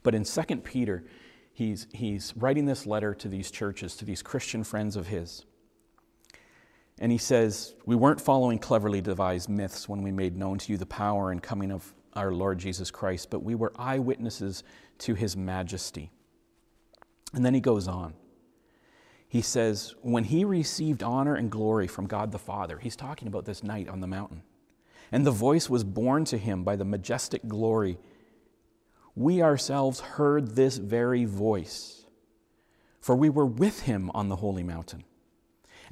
But 0.02 0.14
in 0.14 0.24
2 0.24 0.42
Peter, 0.58 1.04
he's, 1.52 1.86
he's 1.92 2.32
writing 2.36 2.66
this 2.66 2.86
letter 2.86 3.14
to 3.14 3.28
these 3.28 3.50
churches, 3.50 3.96
to 3.96 4.04
these 4.04 4.22
Christian 4.22 4.64
friends 4.64 4.96
of 4.96 5.08
his. 5.08 5.44
And 7.02 7.10
he 7.10 7.18
says, 7.18 7.74
We 7.84 7.96
weren't 7.96 8.20
following 8.20 8.60
cleverly 8.60 9.00
devised 9.00 9.48
myths 9.48 9.88
when 9.88 10.02
we 10.02 10.12
made 10.12 10.36
known 10.36 10.58
to 10.58 10.70
you 10.70 10.78
the 10.78 10.86
power 10.86 11.32
and 11.32 11.42
coming 11.42 11.72
of 11.72 11.92
our 12.14 12.32
Lord 12.32 12.60
Jesus 12.60 12.92
Christ, 12.92 13.28
but 13.28 13.42
we 13.42 13.56
were 13.56 13.72
eyewitnesses 13.76 14.62
to 14.98 15.14
his 15.14 15.36
majesty. 15.36 16.12
And 17.34 17.44
then 17.44 17.54
he 17.54 17.60
goes 17.60 17.88
on. 17.88 18.14
He 19.26 19.42
says, 19.42 19.96
when 20.02 20.22
he 20.22 20.44
received 20.44 21.02
honor 21.02 21.34
and 21.34 21.50
glory 21.50 21.88
from 21.88 22.06
God 22.06 22.30
the 22.30 22.38
Father, 22.38 22.78
he's 22.78 22.94
talking 22.94 23.26
about 23.26 23.46
this 23.46 23.64
night 23.64 23.88
on 23.88 24.00
the 24.00 24.06
mountain, 24.06 24.44
and 25.10 25.26
the 25.26 25.32
voice 25.32 25.68
was 25.68 25.82
borne 25.82 26.24
to 26.26 26.38
him 26.38 26.62
by 26.62 26.76
the 26.76 26.84
majestic 26.84 27.48
glory, 27.48 27.98
we 29.16 29.42
ourselves 29.42 29.98
heard 29.98 30.54
this 30.54 30.76
very 30.76 31.24
voice, 31.24 32.06
for 33.00 33.16
we 33.16 33.28
were 33.28 33.46
with 33.46 33.82
him 33.82 34.08
on 34.14 34.28
the 34.28 34.36
holy 34.36 34.62
mountain. 34.62 35.02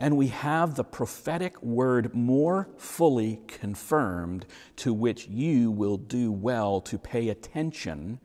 And 0.00 0.16
we 0.16 0.28
have 0.28 0.76
the 0.76 0.82
prophetic 0.82 1.62
word 1.62 2.14
more 2.14 2.70
fully 2.78 3.42
confirmed, 3.46 4.46
to 4.76 4.94
which 4.94 5.28
you 5.28 5.70
will 5.70 5.98
do 5.98 6.32
well 6.32 6.80
to 6.80 6.98
pay 6.98 7.28
attention 7.28 8.18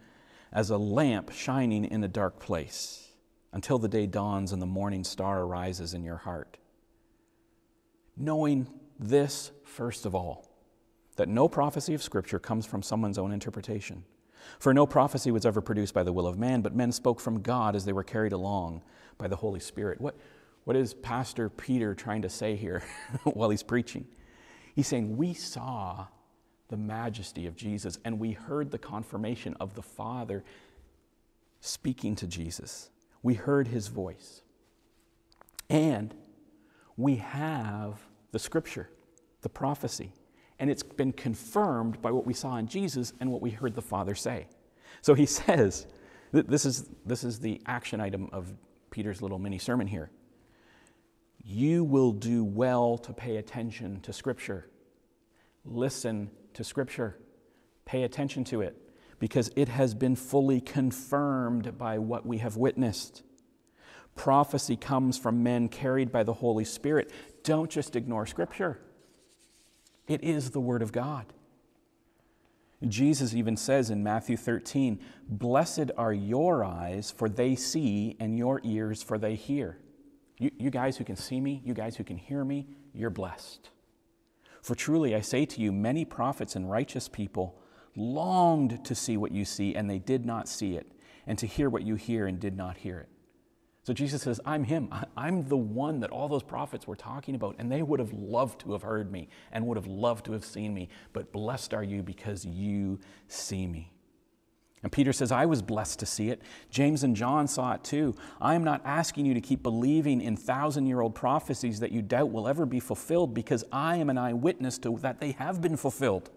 as 0.54 0.70
a 0.70 0.78
lamp 0.78 1.34
shining 1.34 1.84
in 1.84 2.02
a 2.02 2.08
dark 2.08 2.40
place 2.40 3.10
until 3.52 3.78
the 3.78 3.90
day 3.90 4.08
dawns 4.08 4.54
and 4.54 4.62
the 4.62 4.66
morning 4.66 5.04
star 5.04 5.42
arises 5.42 5.94
in 5.94 6.06
your 6.06 6.16
heart. 6.16 6.58
Knowing 8.16 8.70
this, 8.98 9.52
first 9.66 10.06
of 10.06 10.16
all, 10.16 10.50
that 11.18 11.28
no 11.28 11.50
prophecy 11.50 11.94
of 11.94 12.02
Scripture 12.02 12.40
comes 12.40 12.66
from 12.66 12.84
someone's 12.84 13.18
own 13.18 13.34
interpretation. 13.34 14.06
For 14.60 14.74
no 14.74 14.88
prophecy 14.88 15.30
was 15.30 15.46
ever 15.46 15.60
produced 15.60 15.94
by 15.94 16.04
the 16.04 16.14
will 16.14 16.28
of 16.28 16.40
man, 16.40 16.62
but 16.62 16.74
men 16.74 16.94
spoke 16.94 17.20
from 17.20 17.42
God 17.42 17.76
as 17.76 17.84
they 17.84 17.94
were 17.94 18.04
carried 18.04 18.32
along 18.32 18.82
by 19.18 19.28
the 19.28 19.36
Holy 19.36 19.60
Spirit. 19.60 20.00
What, 20.00 20.16
what 20.66 20.76
is 20.76 20.94
Pastor 20.94 21.50
Peter 21.50 21.96
trying 21.96 22.22
to 22.24 22.30
say 22.30 22.56
here 22.56 22.84
while 23.24 23.50
he's 23.50 23.64
preaching? 23.64 24.06
He's 24.76 24.88
saying, 24.88 25.16
We 25.16 25.34
saw 25.34 26.08
the 26.68 26.78
majesty 26.78 27.46
of 27.46 27.56
Jesus 27.56 27.98
and 28.04 28.20
we 28.20 28.34
heard 28.34 28.72
the 28.72 28.78
confirmation 28.78 29.56
of 29.60 29.76
the 29.76 29.82
Father 29.82 30.44
speaking 31.62 32.16
to 32.18 32.28
Jesus 32.28 32.90
we 33.26 33.34
heard 33.34 33.70
his 33.70 33.88
voice. 33.88 34.44
And 35.68 36.14
we 36.96 37.16
have 37.16 38.00
the 38.32 38.38
scripture, 38.38 38.88
the 39.42 39.50
prophecy, 39.50 40.14
and 40.60 40.70
it's 40.70 40.84
been 40.84 41.12
confirmed 41.12 42.04
by 42.04 42.12
what 42.12 42.28
we 42.28 42.36
saw 42.36 42.58
in 42.58 42.68
Jesus 42.68 43.14
and 43.20 43.32
what 43.32 43.42
we 43.42 43.50
heard 43.50 43.74
the 43.74 43.82
Father 43.82 44.14
say. 44.14 44.46
So 45.02 45.16
he 45.16 45.26
says, 45.40 45.88
this 46.34 46.66
is, 46.68 46.88
this 47.04 47.24
is 47.24 47.40
the 47.40 47.60
action 47.66 48.00
item 48.00 48.30
of 48.32 48.54
Peter's 48.92 49.24
little 49.24 49.40
mini 49.40 49.58
sermon 49.58 49.88
here. 49.88 50.12
You 51.48 51.84
will 51.84 52.12
do 52.12 52.44
well 52.44 52.98
to 52.98 53.14
pay 53.14 53.38
attention 53.38 54.02
to 54.02 54.12
Scripture. 54.12 54.68
Listen 55.64 56.32
to 56.56 56.64
Scripture. 56.64 57.20
Pay 57.86 58.02
attention 58.02 58.44
to 58.46 58.62
it 58.62 58.76
because 59.20 59.52
it 59.56 59.70
has 59.70 59.94
been 59.94 60.16
fully 60.16 60.60
confirmed 60.60 61.78
by 61.78 62.00
what 62.00 62.26
we 62.26 62.40
have 62.40 62.58
witnessed. 62.58 63.22
Prophecy 64.16 64.76
comes 64.76 65.20
from 65.20 65.44
men 65.44 65.70
carried 65.70 66.12
by 66.12 66.24
the 66.24 66.34
Holy 66.34 66.66
Spirit. 66.66 67.12
Don't 67.44 67.70
just 67.70 67.96
ignore 67.96 68.26
Scripture, 68.26 68.80
it 70.08 70.24
is 70.24 70.50
the 70.50 70.60
Word 70.60 70.82
of 70.82 70.92
God. 70.92 71.26
Jesus 72.88 73.34
even 73.34 73.56
says 73.56 73.90
in 73.90 74.04
Matthew 74.04 74.36
13, 74.36 75.00
Blessed 75.28 75.92
are 75.98 76.14
your 76.14 76.64
eyes, 76.64 77.10
for 77.10 77.30
they 77.30 77.56
see, 77.56 78.16
and 78.20 78.38
your 78.38 78.62
ears, 78.64 79.02
for 79.02 79.18
they 79.18 79.36
hear. 79.36 79.80
You, 80.38 80.52
you, 80.58 80.70
guys 80.70 80.98
who 80.98 81.04
can 81.04 81.16
see 81.16 81.40
me, 81.40 81.62
you 81.64 81.74
guys 81.74 81.96
who 81.96 82.04
can 82.04 82.18
hear 82.18 82.44
me, 82.44 82.68
you're 82.94 83.10
blessed. 83.10 83.70
For 84.62 84.76
truly 84.76 85.16
I 85.16 85.22
say 85.22 85.46
to 85.46 85.62
you, 85.62 85.72
many 85.72 86.06
prophets 86.06 86.56
and 86.56 86.70
righteous 86.70 87.08
people 87.08 87.58
longed 87.96 88.84
to 88.86 88.96
see 88.96 89.16
what 89.16 89.32
you 89.32 89.46
see, 89.46 89.76
and 89.76 89.90
they 89.90 90.00
did 90.00 90.26
not 90.26 90.50
see 90.50 90.76
it, 90.76 90.92
and 91.26 91.38
to 91.40 91.48
hear 91.48 91.70
what 91.70 91.84
you 91.84 91.96
hear, 91.96 92.28
and 92.28 92.40
did 92.40 92.58
not 92.58 92.78
hear 92.78 93.00
it. 93.00 93.10
So 93.86 93.94
Jesus 93.94 94.24
says, 94.24 94.42
I'm 94.46 94.64
him. 94.64 94.90
I'm 95.16 95.48
the 95.48 95.56
one 95.56 96.00
that 96.00 96.10
all 96.10 96.28
those 96.28 96.42
prophets 96.42 96.88
were 96.88 96.96
talking 96.96 97.36
about, 97.36 97.56
and 97.60 97.72
they 97.72 97.84
would 97.84 98.00
have 98.00 98.12
loved 98.12 98.62
to 98.62 98.72
have 98.72 98.82
heard 98.82 99.12
me 99.12 99.30
and 99.52 99.68
would 99.68 99.78
have 99.78 99.86
loved 99.86 100.26
to 100.26 100.32
have 100.32 100.44
seen 100.44 100.74
me. 100.74 100.90
But 101.14 101.32
blessed 101.32 101.72
are 101.76 101.84
you 101.84 102.02
because 102.02 102.44
you 102.44 103.00
see 103.28 103.68
me. 103.68 103.92
And 104.84 104.92
Peter 104.92 105.14
says, 105.14 105.32
I 105.32 105.46
was 105.48 105.62
blessed 105.64 106.00
to 106.00 106.06
see 106.06 106.30
it. 106.30 106.42
James 106.70 107.04
and 107.04 107.16
John 107.16 107.48
saw 107.48 107.74
it 107.74 107.84
too. 107.84 108.16
I 108.40 108.54
am 108.54 108.64
not 108.64 108.82
asking 108.86 109.26
you 109.26 109.34
to 109.34 109.42
keep 109.42 109.64
believing 109.64 110.22
in 110.22 110.38
thousand 110.38 110.86
year 110.86 111.02
old 111.02 111.16
prophecies 111.16 111.80
that 111.80 111.92
you 111.92 112.02
doubt 112.02 112.32
will 112.32 112.48
ever 112.48 112.66
be 112.66 112.80
fulfilled 112.80 113.34
because 113.34 113.64
I 113.72 113.98
am 113.98 114.10
an 114.10 114.18
eyewitness 114.18 114.78
to 114.80 114.98
that 115.02 115.20
they 115.20 115.32
have 115.32 115.60
been 115.60 115.76
fulfilled. 115.76 116.30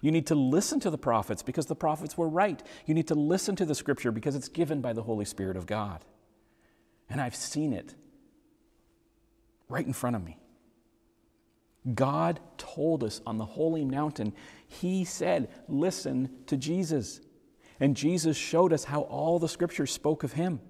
You 0.00 0.10
need 0.10 0.26
to 0.28 0.34
listen 0.34 0.80
to 0.80 0.90
the 0.90 0.98
prophets 0.98 1.42
because 1.42 1.66
the 1.66 1.76
prophets 1.76 2.16
were 2.16 2.28
right. 2.28 2.62
You 2.86 2.94
need 2.94 3.08
to 3.08 3.14
listen 3.14 3.56
to 3.56 3.64
the 3.64 3.74
scripture 3.74 4.10
because 4.10 4.34
it's 4.34 4.48
given 4.48 4.80
by 4.80 4.92
the 4.92 5.02
Holy 5.02 5.24
Spirit 5.24 5.56
of 5.56 5.66
God. 5.66 6.04
And 7.08 7.20
I've 7.20 7.34
seen 7.34 7.72
it 7.72 7.94
right 9.68 9.86
in 9.86 9.92
front 9.92 10.16
of 10.16 10.24
me. 10.24 10.38
God 11.94 12.40
told 12.58 13.02
us 13.02 13.20
on 13.26 13.38
the 13.38 13.44
holy 13.44 13.84
mountain, 13.84 14.34
He 14.68 15.04
said, 15.04 15.48
Listen 15.68 16.30
to 16.46 16.56
Jesus. 16.56 17.20
And 17.80 17.96
Jesus 17.96 18.36
showed 18.36 18.72
us 18.72 18.84
how 18.84 19.00
all 19.02 19.38
the 19.38 19.48
scriptures 19.48 19.90
spoke 19.90 20.22
of 20.22 20.34
Him. 20.34 20.60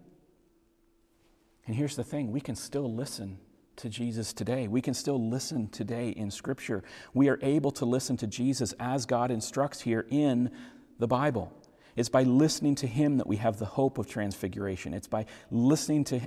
And 1.67 1.75
here's 1.75 1.97
the 1.97 2.05
thing 2.05 2.31
we 2.31 2.41
can 2.41 2.55
still 2.55 2.93
listen 2.93 3.39
to 3.77 3.89
Jesus 3.89 4.33
today. 4.33 4.69
We 4.69 4.81
can 4.81 4.95
still 4.95 5.29
listen 5.29 5.69
today 5.69 6.11
in 6.11 6.31
Scripture. 6.31 6.85
We 7.13 7.29
are 7.29 7.39
able 7.43 7.73
to 7.73 7.85
listen 7.85 8.17
to 8.19 8.27
Jesus 8.27 8.73
as 8.79 9.07
God 9.07 9.31
instructs 9.31 9.81
here 9.81 10.07
in 10.11 10.51
the 10.99 11.09
Bible. 11.09 11.53
It's 11.97 12.09
by 12.09 12.23
listening 12.23 12.77
to 12.77 12.87
Him 12.87 13.19
that 13.19 13.27
we 13.27 13.37
have 13.37 13.59
the 13.59 13.65
hope 13.65 13.99
of 13.99 14.07
transfiguration. 14.07 14.95
It's 14.95 15.09
by 15.09 15.27
listening 15.51 16.05
to 16.05 16.21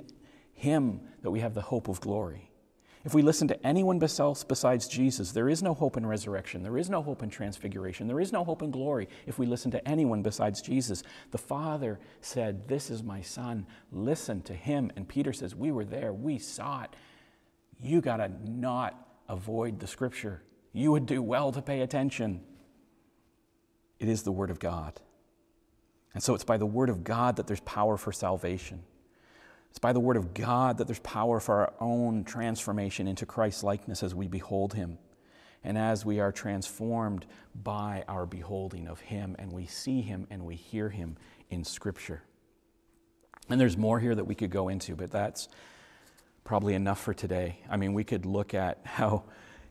Him 0.52 1.00
that 1.22 1.30
we 1.30 1.40
have 1.40 1.54
the 1.54 1.62
hope 1.62 1.88
of 1.88 2.00
glory. 2.00 2.50
If 3.04 3.12
we 3.12 3.20
listen 3.20 3.48
to 3.48 3.66
anyone 3.66 4.02
else 4.02 4.44
besides 4.44 4.88
Jesus, 4.88 5.32
there 5.32 5.50
is 5.50 5.62
no 5.62 5.74
hope 5.74 5.98
in 5.98 6.06
resurrection. 6.06 6.62
There 6.62 6.78
is 6.78 6.88
no 6.88 7.02
hope 7.02 7.22
in 7.22 7.28
transfiguration. 7.28 8.06
There 8.08 8.20
is 8.20 8.32
no 8.32 8.44
hope 8.44 8.62
in 8.62 8.70
glory 8.70 9.08
if 9.26 9.38
we 9.38 9.44
listen 9.44 9.70
to 9.72 9.88
anyone 9.88 10.22
besides 10.22 10.62
Jesus. 10.62 11.02
The 11.30 11.38
Father 11.38 12.00
said, 12.22 12.66
This 12.66 12.90
is 12.90 13.02
my 13.02 13.20
Son. 13.20 13.66
Listen 13.92 14.40
to 14.42 14.54
him. 14.54 14.90
And 14.96 15.06
Peter 15.06 15.34
says, 15.34 15.54
We 15.54 15.70
were 15.70 15.84
there. 15.84 16.14
We 16.14 16.38
saw 16.38 16.84
it. 16.84 16.96
You 17.78 18.00
got 18.00 18.18
to 18.18 18.30
not 18.50 19.06
avoid 19.28 19.80
the 19.80 19.86
scripture. 19.86 20.42
You 20.72 20.90
would 20.92 21.04
do 21.04 21.20
well 21.20 21.52
to 21.52 21.60
pay 21.60 21.82
attention. 21.82 22.40
It 23.98 24.08
is 24.08 24.22
the 24.22 24.32
Word 24.32 24.50
of 24.50 24.58
God. 24.58 24.98
And 26.14 26.22
so 26.22 26.34
it's 26.34 26.44
by 26.44 26.56
the 26.56 26.66
Word 26.66 26.88
of 26.88 27.04
God 27.04 27.36
that 27.36 27.46
there's 27.46 27.60
power 27.60 27.98
for 27.98 28.12
salvation. 28.12 28.82
It's 29.74 29.80
by 29.80 29.92
the 29.92 29.98
Word 29.98 30.16
of 30.16 30.34
God 30.34 30.78
that 30.78 30.86
there's 30.86 31.00
power 31.00 31.40
for 31.40 31.54
our 31.62 31.72
own 31.80 32.22
transformation 32.22 33.08
into 33.08 33.26
Christ's 33.26 33.64
likeness 33.64 34.04
as 34.04 34.14
we 34.14 34.28
behold 34.28 34.72
Him. 34.72 34.98
And 35.64 35.76
as 35.76 36.04
we 36.04 36.20
are 36.20 36.30
transformed 36.30 37.26
by 37.60 38.04
our 38.06 38.24
beholding 38.24 38.86
of 38.86 39.00
Him, 39.00 39.34
and 39.36 39.50
we 39.50 39.66
see 39.66 40.00
Him 40.00 40.28
and 40.30 40.46
we 40.46 40.54
hear 40.54 40.90
Him 40.90 41.16
in 41.50 41.64
Scripture. 41.64 42.22
And 43.48 43.60
there's 43.60 43.76
more 43.76 43.98
here 43.98 44.14
that 44.14 44.26
we 44.26 44.36
could 44.36 44.50
go 44.50 44.68
into, 44.68 44.94
but 44.94 45.10
that's 45.10 45.48
probably 46.44 46.74
enough 46.74 47.00
for 47.00 47.12
today. 47.12 47.58
I 47.68 47.76
mean, 47.76 47.94
we 47.94 48.04
could 48.04 48.26
look 48.26 48.54
at 48.54 48.78
how 48.84 49.24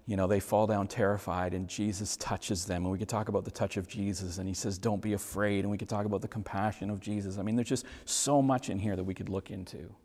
you 0.05 0.17
know, 0.17 0.27
they 0.27 0.39
fall 0.39 0.67
down 0.67 0.87
terrified 0.87 1.53
and 1.53 1.67
Jesus 1.67 2.17
touches 2.17 2.65
them. 2.65 2.83
And 2.83 2.91
we 2.91 2.97
could 2.97 3.07
talk 3.07 3.29
about 3.29 3.45
the 3.45 3.51
touch 3.51 3.77
of 3.77 3.87
Jesus 3.87 4.37
and 4.37 4.47
he 4.47 4.53
says, 4.53 4.77
Don't 4.77 5.01
be 5.01 5.13
afraid. 5.13 5.59
And 5.59 5.71
we 5.71 5.77
could 5.77 5.89
talk 5.89 6.05
about 6.05 6.21
the 6.21 6.27
compassion 6.27 6.89
of 6.89 6.99
Jesus. 6.99 7.37
I 7.37 7.43
mean, 7.43 7.55
there's 7.55 7.69
just 7.69 7.85
so 8.05 8.41
much 8.41 8.69
in 8.69 8.79
here 8.79 8.95
that 8.95 9.03
we 9.03 9.13
could 9.13 9.29
look 9.29 9.49
into. 9.49 9.95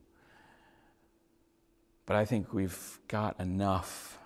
But 2.07 2.17
I 2.17 2.25
think 2.25 2.55
we've 2.55 2.99
got 3.09 3.39
enough 3.41 4.19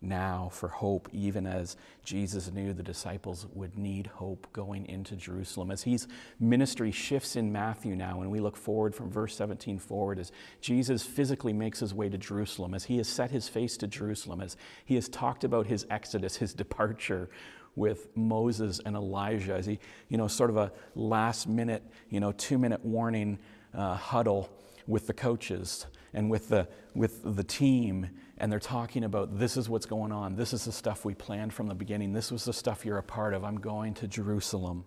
now 0.00 0.50
for 0.52 0.68
hope, 0.68 1.08
even 1.12 1.46
as 1.46 1.76
Jesus 2.04 2.52
knew 2.52 2.72
the 2.72 2.82
disciples 2.82 3.46
would 3.54 3.76
need 3.78 4.06
hope 4.06 4.46
going 4.52 4.86
into 4.86 5.16
Jerusalem. 5.16 5.70
As 5.70 5.82
his 5.82 6.06
ministry 6.38 6.90
shifts 6.90 7.36
in 7.36 7.52
Matthew 7.52 7.96
now, 7.96 8.20
and 8.20 8.30
we 8.30 8.40
look 8.40 8.56
forward 8.56 8.94
from 8.94 9.10
verse 9.10 9.34
17 9.36 9.78
forward, 9.78 10.18
as 10.18 10.32
Jesus 10.60 11.02
physically 11.02 11.52
makes 11.52 11.80
his 11.80 11.94
way 11.94 12.08
to 12.08 12.18
Jerusalem, 12.18 12.74
as 12.74 12.84
he 12.84 12.98
has 12.98 13.08
set 13.08 13.30
his 13.30 13.48
face 13.48 13.76
to 13.78 13.86
Jerusalem, 13.86 14.40
as 14.40 14.56
he 14.84 14.94
has 14.96 15.08
talked 15.08 15.44
about 15.44 15.66
his 15.66 15.86
exodus, 15.90 16.36
his 16.36 16.52
departure 16.52 17.28
with 17.74 18.08
Moses 18.16 18.80
and 18.84 18.96
Elijah, 18.96 19.54
as 19.54 19.66
he, 19.66 19.78
you 20.08 20.16
know, 20.16 20.28
sort 20.28 20.50
of 20.50 20.56
a 20.56 20.72
last 20.94 21.46
minute, 21.46 21.82
you 22.10 22.20
know, 22.20 22.32
two 22.32 22.58
minute 22.58 22.84
warning 22.84 23.38
uh, 23.74 23.94
huddle 23.94 24.50
with 24.86 25.06
the 25.06 25.12
coaches 25.12 25.86
and 26.14 26.30
with 26.30 26.48
the, 26.48 26.66
with 26.94 27.36
the 27.36 27.44
team 27.44 28.08
and 28.38 28.52
they're 28.52 28.58
talking 28.58 29.04
about 29.04 29.38
this 29.38 29.56
is 29.56 29.68
what's 29.68 29.86
going 29.86 30.12
on. 30.12 30.36
This 30.36 30.52
is 30.52 30.64
the 30.64 30.72
stuff 30.72 31.04
we 31.04 31.14
planned 31.14 31.54
from 31.54 31.68
the 31.68 31.74
beginning. 31.74 32.12
This 32.12 32.30
was 32.30 32.44
the 32.44 32.52
stuff 32.52 32.84
you're 32.84 32.98
a 32.98 33.02
part 33.02 33.34
of. 33.34 33.44
I'm 33.44 33.58
going 33.60 33.94
to 33.94 34.06
Jerusalem. 34.06 34.84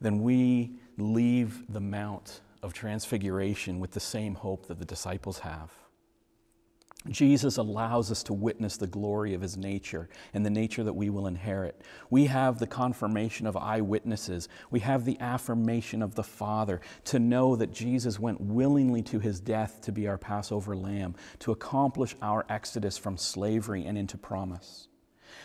Then 0.00 0.22
we 0.22 0.72
leave 0.96 1.72
the 1.72 1.80
Mount 1.80 2.40
of 2.62 2.72
Transfiguration 2.72 3.80
with 3.80 3.92
the 3.92 4.00
same 4.00 4.34
hope 4.34 4.66
that 4.66 4.78
the 4.78 4.84
disciples 4.84 5.40
have. 5.40 5.70
Jesus 7.06 7.56
allows 7.56 8.10
us 8.10 8.22
to 8.24 8.34
witness 8.34 8.76
the 8.76 8.86
glory 8.86 9.32
of 9.32 9.40
his 9.40 9.56
nature 9.56 10.08
and 10.34 10.44
the 10.44 10.50
nature 10.50 10.82
that 10.82 10.92
we 10.92 11.10
will 11.10 11.26
inherit. 11.26 11.80
We 12.10 12.26
have 12.26 12.58
the 12.58 12.66
confirmation 12.66 13.46
of 13.46 13.56
eyewitnesses. 13.56 14.48
We 14.70 14.80
have 14.80 15.04
the 15.04 15.18
affirmation 15.20 16.02
of 16.02 16.16
the 16.16 16.24
Father 16.24 16.80
to 17.04 17.18
know 17.18 17.56
that 17.56 17.72
Jesus 17.72 18.18
went 18.18 18.40
willingly 18.40 19.02
to 19.02 19.20
his 19.20 19.40
death 19.40 19.80
to 19.82 19.92
be 19.92 20.08
our 20.08 20.18
Passover 20.18 20.76
lamb, 20.76 21.14
to 21.38 21.52
accomplish 21.52 22.16
our 22.20 22.44
exodus 22.48 22.98
from 22.98 23.16
slavery 23.16 23.86
and 23.86 23.96
into 23.96 24.18
promise. 24.18 24.88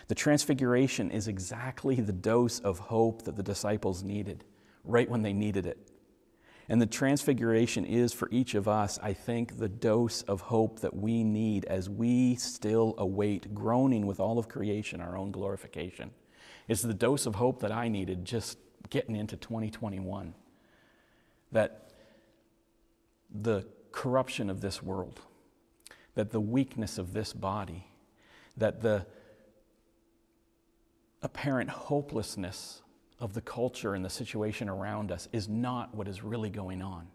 The 0.07 0.15
transfiguration 0.15 1.11
is 1.11 1.27
exactly 1.27 1.95
the 1.95 2.13
dose 2.13 2.59
of 2.59 2.79
hope 2.79 3.23
that 3.23 3.35
the 3.35 3.43
disciples 3.43 4.03
needed, 4.03 4.43
right 4.83 5.09
when 5.09 5.21
they 5.21 5.33
needed 5.33 5.65
it. 5.65 5.92
And 6.69 6.81
the 6.81 6.85
transfiguration 6.85 7.85
is 7.85 8.13
for 8.13 8.29
each 8.31 8.55
of 8.55 8.67
us, 8.67 8.97
I 9.03 9.13
think, 9.13 9.57
the 9.57 9.67
dose 9.67 10.21
of 10.23 10.41
hope 10.41 10.79
that 10.79 10.95
we 10.95 11.23
need 11.23 11.65
as 11.65 11.89
we 11.89 12.35
still 12.35 12.95
await, 12.97 13.53
groaning 13.53 14.07
with 14.07 14.19
all 14.19 14.39
of 14.39 14.47
creation, 14.47 15.01
our 15.01 15.17
own 15.17 15.31
glorification. 15.31 16.11
It's 16.67 16.81
the 16.81 16.93
dose 16.93 17.25
of 17.25 17.35
hope 17.35 17.59
that 17.59 17.71
I 17.71 17.89
needed 17.89 18.23
just 18.23 18.57
getting 18.89 19.15
into 19.15 19.35
2021. 19.35 20.33
That 21.51 21.91
the 23.29 23.65
corruption 23.91 24.49
of 24.49 24.61
this 24.61 24.81
world, 24.81 25.19
that 26.15 26.31
the 26.31 26.39
weakness 26.39 26.97
of 26.97 27.13
this 27.13 27.33
body, 27.33 27.87
that 28.55 28.81
the 28.81 29.05
apparent 31.21 31.69
hopelessness 31.69 32.82
of 33.23 33.33
the 33.33 33.41
culture 33.41 33.95
and 33.95 34.03
the 34.03 34.09
situation 34.09 34.67
around 34.67 35.09
us 35.09 35.29
is 35.31 35.47
not 35.47 35.95
what 35.95 36.09
is 36.09 36.23
really 36.23 36.49
going 36.49 36.81
on. 36.81 37.07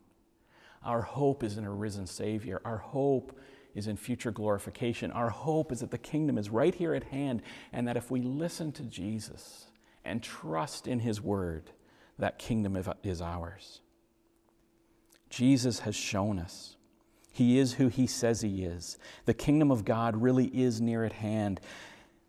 Our 0.82 1.02
hope 1.02 1.44
is 1.44 1.58
in 1.58 1.64
a 1.64 1.70
risen 1.70 2.06
Savior. 2.06 2.62
Our 2.64 2.78
hope 2.78 3.38
is 3.74 3.86
in 3.88 3.98
future 3.98 4.30
glorification. 4.30 5.10
Our 5.10 5.28
hope 5.28 5.70
is 5.70 5.80
that 5.80 5.90
the 5.90 5.98
kingdom 5.98 6.38
is 6.38 6.48
right 6.48 6.74
here 6.74 6.94
at 6.94 7.04
hand, 7.04 7.42
and 7.74 7.86
that 7.86 7.98
if 7.98 8.10
we 8.10 8.22
listen 8.22 8.72
to 8.72 8.84
Jesus 8.84 9.66
and 10.02 10.22
trust 10.22 10.88
in 10.88 11.00
His 11.00 11.20
word, 11.20 11.72
that 12.18 12.38
kingdom 12.38 12.82
is 13.02 13.20
ours. 13.20 13.82
Jesus 15.28 15.80
has 15.80 15.94
shown 15.94 16.38
us. 16.38 16.76
He 17.30 17.58
is 17.58 17.74
who 17.74 17.88
He 17.88 18.06
says 18.06 18.40
He 18.40 18.64
is. 18.64 18.96
The 19.26 19.34
kingdom 19.34 19.70
of 19.70 19.84
God 19.84 20.16
really 20.16 20.46
is 20.46 20.80
near 20.80 21.04
at 21.04 21.12
hand. 21.12 21.60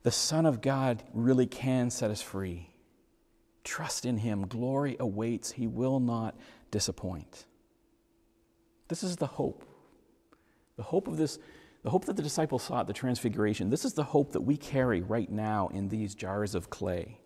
The 0.03 0.11
Son 0.11 0.45
of 0.45 0.61
God 0.61 1.01
really 1.13 1.47
can 1.47 1.89
set 1.89 2.11
us 2.11 2.21
free. 2.21 2.68
Trust 3.63 4.05
in 4.05 4.17
Him. 4.17 4.47
Glory 4.47 4.95
awaits. 4.99 5.51
He 5.51 5.67
will 5.67 5.99
not 5.99 6.35
disappoint. 6.71 7.45
This 8.87 9.03
is 9.03 9.17
the 9.17 9.27
hope. 9.27 9.65
The 10.77 10.83
hope 10.83 11.07
of 11.07 11.17
this, 11.17 11.39
the 11.83 11.89
hope 11.89 12.05
that 12.05 12.15
the 12.15 12.23
disciples 12.23 12.63
saw 12.63 12.81
at 12.81 12.87
the 12.87 12.93
transfiguration. 12.93 13.69
This 13.69 13.85
is 13.85 13.93
the 13.93 14.03
hope 14.03 14.31
that 14.31 14.41
we 14.41 14.57
carry 14.57 15.01
right 15.01 15.29
now 15.29 15.69
in 15.69 15.89
these 15.89 16.15
jars 16.15 16.55
of 16.55 16.69
clay. 16.69 17.19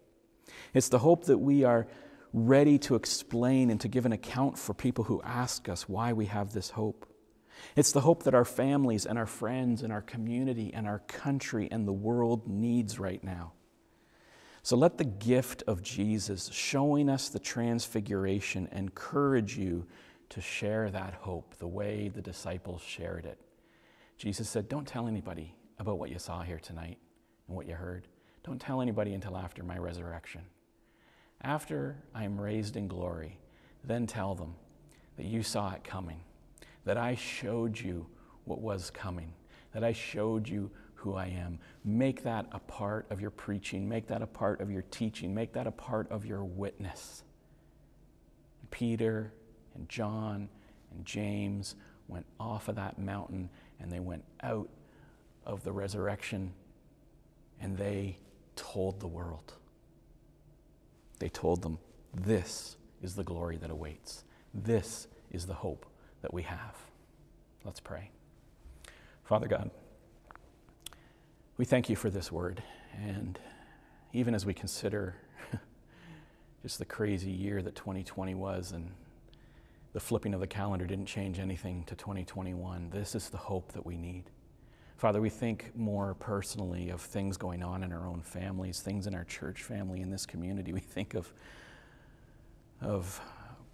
It's 0.73 0.89
the 0.89 0.99
hope 0.99 1.25
that 1.25 1.37
we 1.37 1.63
are 1.63 1.87
ready 2.33 2.79
to 2.79 2.95
explain 2.95 3.69
and 3.69 3.79
to 3.81 3.87
give 3.87 4.05
an 4.05 4.11
account 4.11 4.57
for 4.57 4.73
people 4.73 5.03
who 5.05 5.21
ask 5.21 5.69
us 5.69 5.87
why 5.87 6.13
we 6.13 6.25
have 6.25 6.51
this 6.51 6.71
hope. 6.71 7.07
It's 7.75 7.91
the 7.91 8.01
hope 8.01 8.23
that 8.23 8.33
our 8.33 8.45
families 8.45 9.05
and 9.05 9.17
our 9.17 9.27
friends 9.27 9.83
and 9.83 9.93
our 9.93 10.01
community 10.01 10.73
and 10.73 10.87
our 10.87 10.99
country 10.99 11.69
and 11.71 11.87
the 11.87 11.93
world 11.93 12.47
needs 12.47 12.99
right 12.99 13.23
now. 13.23 13.53
So 14.63 14.77
let 14.77 14.97
the 14.97 15.03
gift 15.03 15.63
of 15.67 15.83
Jesus 15.83 16.49
showing 16.53 17.09
us 17.09 17.27
the 17.27 17.39
transfiguration 17.39 18.69
encourage 18.71 19.57
you 19.57 19.85
to 20.29 20.39
share 20.39 20.89
that 20.89 21.13
hope 21.15 21.55
the 21.59 21.67
way 21.67 22.07
the 22.07 22.21
disciples 22.21 22.81
shared 22.81 23.25
it. 23.25 23.37
Jesus 24.17 24.47
said, 24.47 24.69
Don't 24.69 24.87
tell 24.87 25.07
anybody 25.07 25.53
about 25.79 25.99
what 25.99 26.09
you 26.09 26.17
saw 26.17 26.43
here 26.43 26.59
tonight 26.59 26.97
and 27.47 27.57
what 27.57 27.67
you 27.67 27.73
heard. 27.73 28.07
Don't 28.45 28.59
tell 28.59 28.81
anybody 28.81 29.13
until 29.13 29.35
after 29.35 29.63
my 29.63 29.77
resurrection. 29.77 30.41
After 31.41 31.97
I 32.15 32.23
am 32.23 32.39
raised 32.39 32.77
in 32.77 32.87
glory, 32.87 33.37
then 33.83 34.07
tell 34.07 34.33
them 34.33 34.55
that 35.17 35.25
you 35.25 35.43
saw 35.43 35.73
it 35.73 35.83
coming, 35.83 36.21
that 36.85 36.97
I 36.97 37.15
showed 37.15 37.77
you 37.77 38.07
what 38.45 38.61
was 38.61 38.89
coming, 38.89 39.33
that 39.73 39.83
I 39.83 39.91
showed 39.91 40.47
you 40.47 40.71
who 41.03 41.15
I 41.15 41.25
am. 41.25 41.59
Make 41.83 42.23
that 42.23 42.47
a 42.53 42.59
part 42.59 43.05
of 43.09 43.19
your 43.19 43.29
preaching, 43.29 43.89
make 43.89 44.07
that 44.07 44.21
a 44.21 44.27
part 44.27 44.61
of 44.61 44.71
your 44.71 44.83
teaching, 44.83 45.35
make 45.35 45.51
that 45.53 45.67
a 45.67 45.71
part 45.71 46.09
of 46.09 46.25
your 46.25 46.45
witness. 46.45 47.23
Peter 48.71 49.33
and 49.75 49.87
John 49.89 50.47
and 50.91 51.05
James 51.05 51.75
went 52.07 52.25
off 52.39 52.69
of 52.69 52.75
that 52.75 52.97
mountain 52.97 53.49
and 53.81 53.91
they 53.91 53.99
went 53.99 54.23
out 54.41 54.69
of 55.45 55.63
the 55.65 55.73
resurrection 55.73 56.53
and 57.59 57.77
they 57.77 58.17
told 58.55 59.01
the 59.01 59.07
world. 59.07 59.53
They 61.19 61.29
told 61.29 61.63
them, 61.63 61.79
This 62.13 62.77
is 63.01 63.15
the 63.15 63.23
glory 63.23 63.57
that 63.57 63.69
awaits. 63.69 64.23
This 64.53 65.07
is 65.31 65.47
the 65.47 65.53
hope 65.53 65.85
that 66.21 66.33
we 66.33 66.43
have. 66.43 66.77
Let's 67.65 67.81
pray. 67.81 68.09
Father 69.25 69.47
God, 69.47 69.69
we 71.57 71.65
thank 71.65 71.89
you 71.89 71.95
for 71.95 72.09
this 72.09 72.31
word. 72.31 72.63
And 72.97 73.37
even 74.11 74.33
as 74.33 74.45
we 74.45 74.53
consider 74.53 75.15
just 76.63 76.79
the 76.79 76.85
crazy 76.85 77.31
year 77.31 77.61
that 77.61 77.75
2020 77.75 78.33
was 78.33 78.71
and 78.71 78.89
the 79.93 79.99
flipping 79.99 80.33
of 80.33 80.39
the 80.39 80.47
calendar 80.47 80.87
didn't 80.87 81.05
change 81.05 81.37
anything 81.37 81.83
to 81.85 81.95
2021, 81.95 82.89
this 82.89 83.13
is 83.13 83.29
the 83.29 83.37
hope 83.37 83.71
that 83.73 83.85
we 83.85 83.97
need. 83.97 84.23
Father, 84.97 85.21
we 85.21 85.29
think 85.29 85.71
more 85.75 86.15
personally 86.15 86.89
of 86.89 87.01
things 87.01 87.37
going 87.37 87.61
on 87.61 87.83
in 87.83 87.91
our 87.91 88.07
own 88.07 88.21
families, 88.21 88.79
things 88.79 89.05
in 89.05 89.13
our 89.13 89.25
church 89.25 89.61
family, 89.61 90.01
in 90.01 90.09
this 90.09 90.25
community. 90.25 90.73
We 90.73 90.79
think 90.79 91.13
of, 91.13 91.31
of 92.81 93.21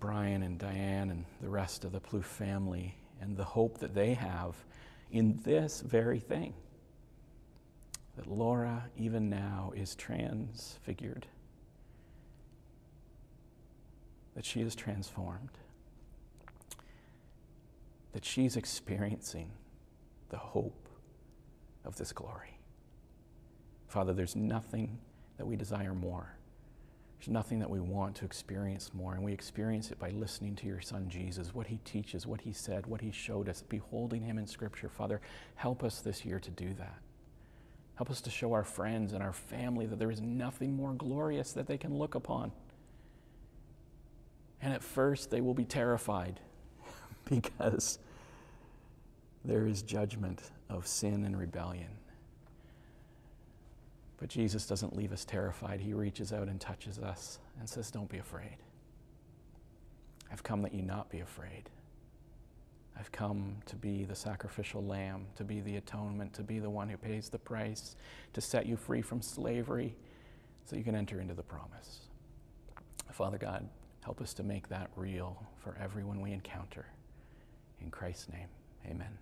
Brian 0.01 0.43
and 0.43 0.57
Diane 0.57 1.11
and 1.11 1.23
the 1.41 1.49
rest 1.49 1.85
of 1.85 1.93
the 1.93 2.01
Plouffe 2.01 2.25
family 2.25 2.95
and 3.21 3.37
the 3.37 3.43
hope 3.43 3.77
that 3.77 3.93
they 3.93 4.15
have 4.15 4.55
in 5.11 5.39
this 5.43 5.81
very 5.81 6.19
thing. 6.19 6.53
That 8.19 8.27
Laura, 8.29 8.83
even 8.97 9.29
now, 9.29 9.71
is 9.73 9.95
transfigured, 9.95 11.25
that 14.35 14.43
she 14.43 14.59
is 14.59 14.75
transformed, 14.75 15.51
that 18.11 18.25
she's 18.25 18.57
experiencing 18.57 19.51
the 20.31 20.37
hope 20.37 20.89
of 21.85 21.95
this 21.95 22.11
glory. 22.11 22.59
Father, 23.87 24.11
there's 24.11 24.35
nothing 24.35 24.99
that 25.37 25.45
we 25.45 25.55
desire 25.55 25.93
more. 25.93 26.35
There's 27.19 27.29
nothing 27.29 27.59
that 27.59 27.69
we 27.69 27.79
want 27.79 28.15
to 28.17 28.25
experience 28.25 28.91
more, 28.93 29.13
and 29.13 29.23
we 29.23 29.31
experience 29.31 29.91
it 29.91 29.99
by 29.99 30.09
listening 30.09 30.57
to 30.57 30.67
your 30.67 30.81
Son 30.81 31.07
Jesus, 31.07 31.55
what 31.55 31.67
he 31.67 31.77
teaches, 31.85 32.27
what 32.27 32.41
he 32.41 32.51
said, 32.51 32.85
what 32.85 32.99
he 32.99 33.11
showed 33.13 33.47
us, 33.47 33.61
beholding 33.61 34.23
him 34.23 34.37
in 34.37 34.45
Scripture. 34.45 34.89
Father, 34.89 35.21
help 35.55 35.85
us 35.85 36.01
this 36.01 36.25
year 36.25 36.41
to 36.41 36.51
do 36.51 36.73
that. 36.73 36.99
Help 37.99 38.09
us 38.09 38.21
to 38.21 38.29
show 38.29 38.53
our 38.53 38.63
friends 38.63 39.11
and 39.11 39.21
our 39.21 39.33
family 39.33 39.85
that 39.85 39.99
there 39.99 40.09
is 40.09 40.21
nothing 40.21 40.73
more 40.73 40.93
glorious 40.93 41.51
that 41.51 41.67
they 41.67 41.77
can 41.77 41.97
look 41.97 42.15
upon. 42.15 42.53
And 44.61 44.71
at 44.71 44.81
first, 44.81 45.29
they 45.29 45.41
will 45.41 45.53
be 45.53 45.65
terrified 45.65 46.39
because 47.25 47.99
there 49.43 49.67
is 49.67 49.81
judgment 49.81 50.49
of 50.69 50.87
sin 50.87 51.25
and 51.25 51.37
rebellion. 51.37 51.89
But 54.15 54.29
Jesus 54.29 54.65
doesn't 54.65 54.95
leave 54.95 55.11
us 55.11 55.25
terrified. 55.25 55.81
He 55.81 55.93
reaches 55.93 56.31
out 56.31 56.47
and 56.47 56.57
touches 56.57 56.99
us 56.99 57.39
and 57.59 57.67
says, 57.67 57.91
Don't 57.91 58.07
be 58.07 58.19
afraid. 58.19 58.55
I've 60.31 60.43
come 60.43 60.61
that 60.61 60.73
you 60.73 60.83
not 60.83 61.09
be 61.09 61.19
afraid. 61.19 61.69
I've 62.99 63.11
come 63.11 63.55
to 63.67 63.75
be 63.77 64.03
the 64.03 64.15
sacrificial 64.15 64.83
lamb, 64.83 65.27
to 65.37 65.45
be 65.45 65.61
the 65.61 65.77
atonement, 65.77 66.33
to 66.33 66.43
be 66.43 66.59
the 66.59 66.69
one 66.69 66.89
who 66.89 66.97
pays 66.97 67.29
the 67.29 67.39
price, 67.39 67.95
to 68.33 68.41
set 68.41 68.65
you 68.65 68.75
free 68.75 69.01
from 69.01 69.21
slavery 69.21 69.95
so 70.65 70.75
you 70.75 70.83
can 70.83 70.95
enter 70.95 71.21
into 71.21 71.33
the 71.33 71.43
promise. 71.43 72.01
Father 73.11 73.37
God, 73.37 73.67
help 74.03 74.19
us 74.21 74.33
to 74.35 74.43
make 74.43 74.67
that 74.67 74.89
real 74.95 75.41
for 75.63 75.77
everyone 75.81 76.19
we 76.19 76.33
encounter. 76.33 76.85
In 77.81 77.89
Christ's 77.89 78.29
name, 78.29 78.49
amen. 78.85 79.17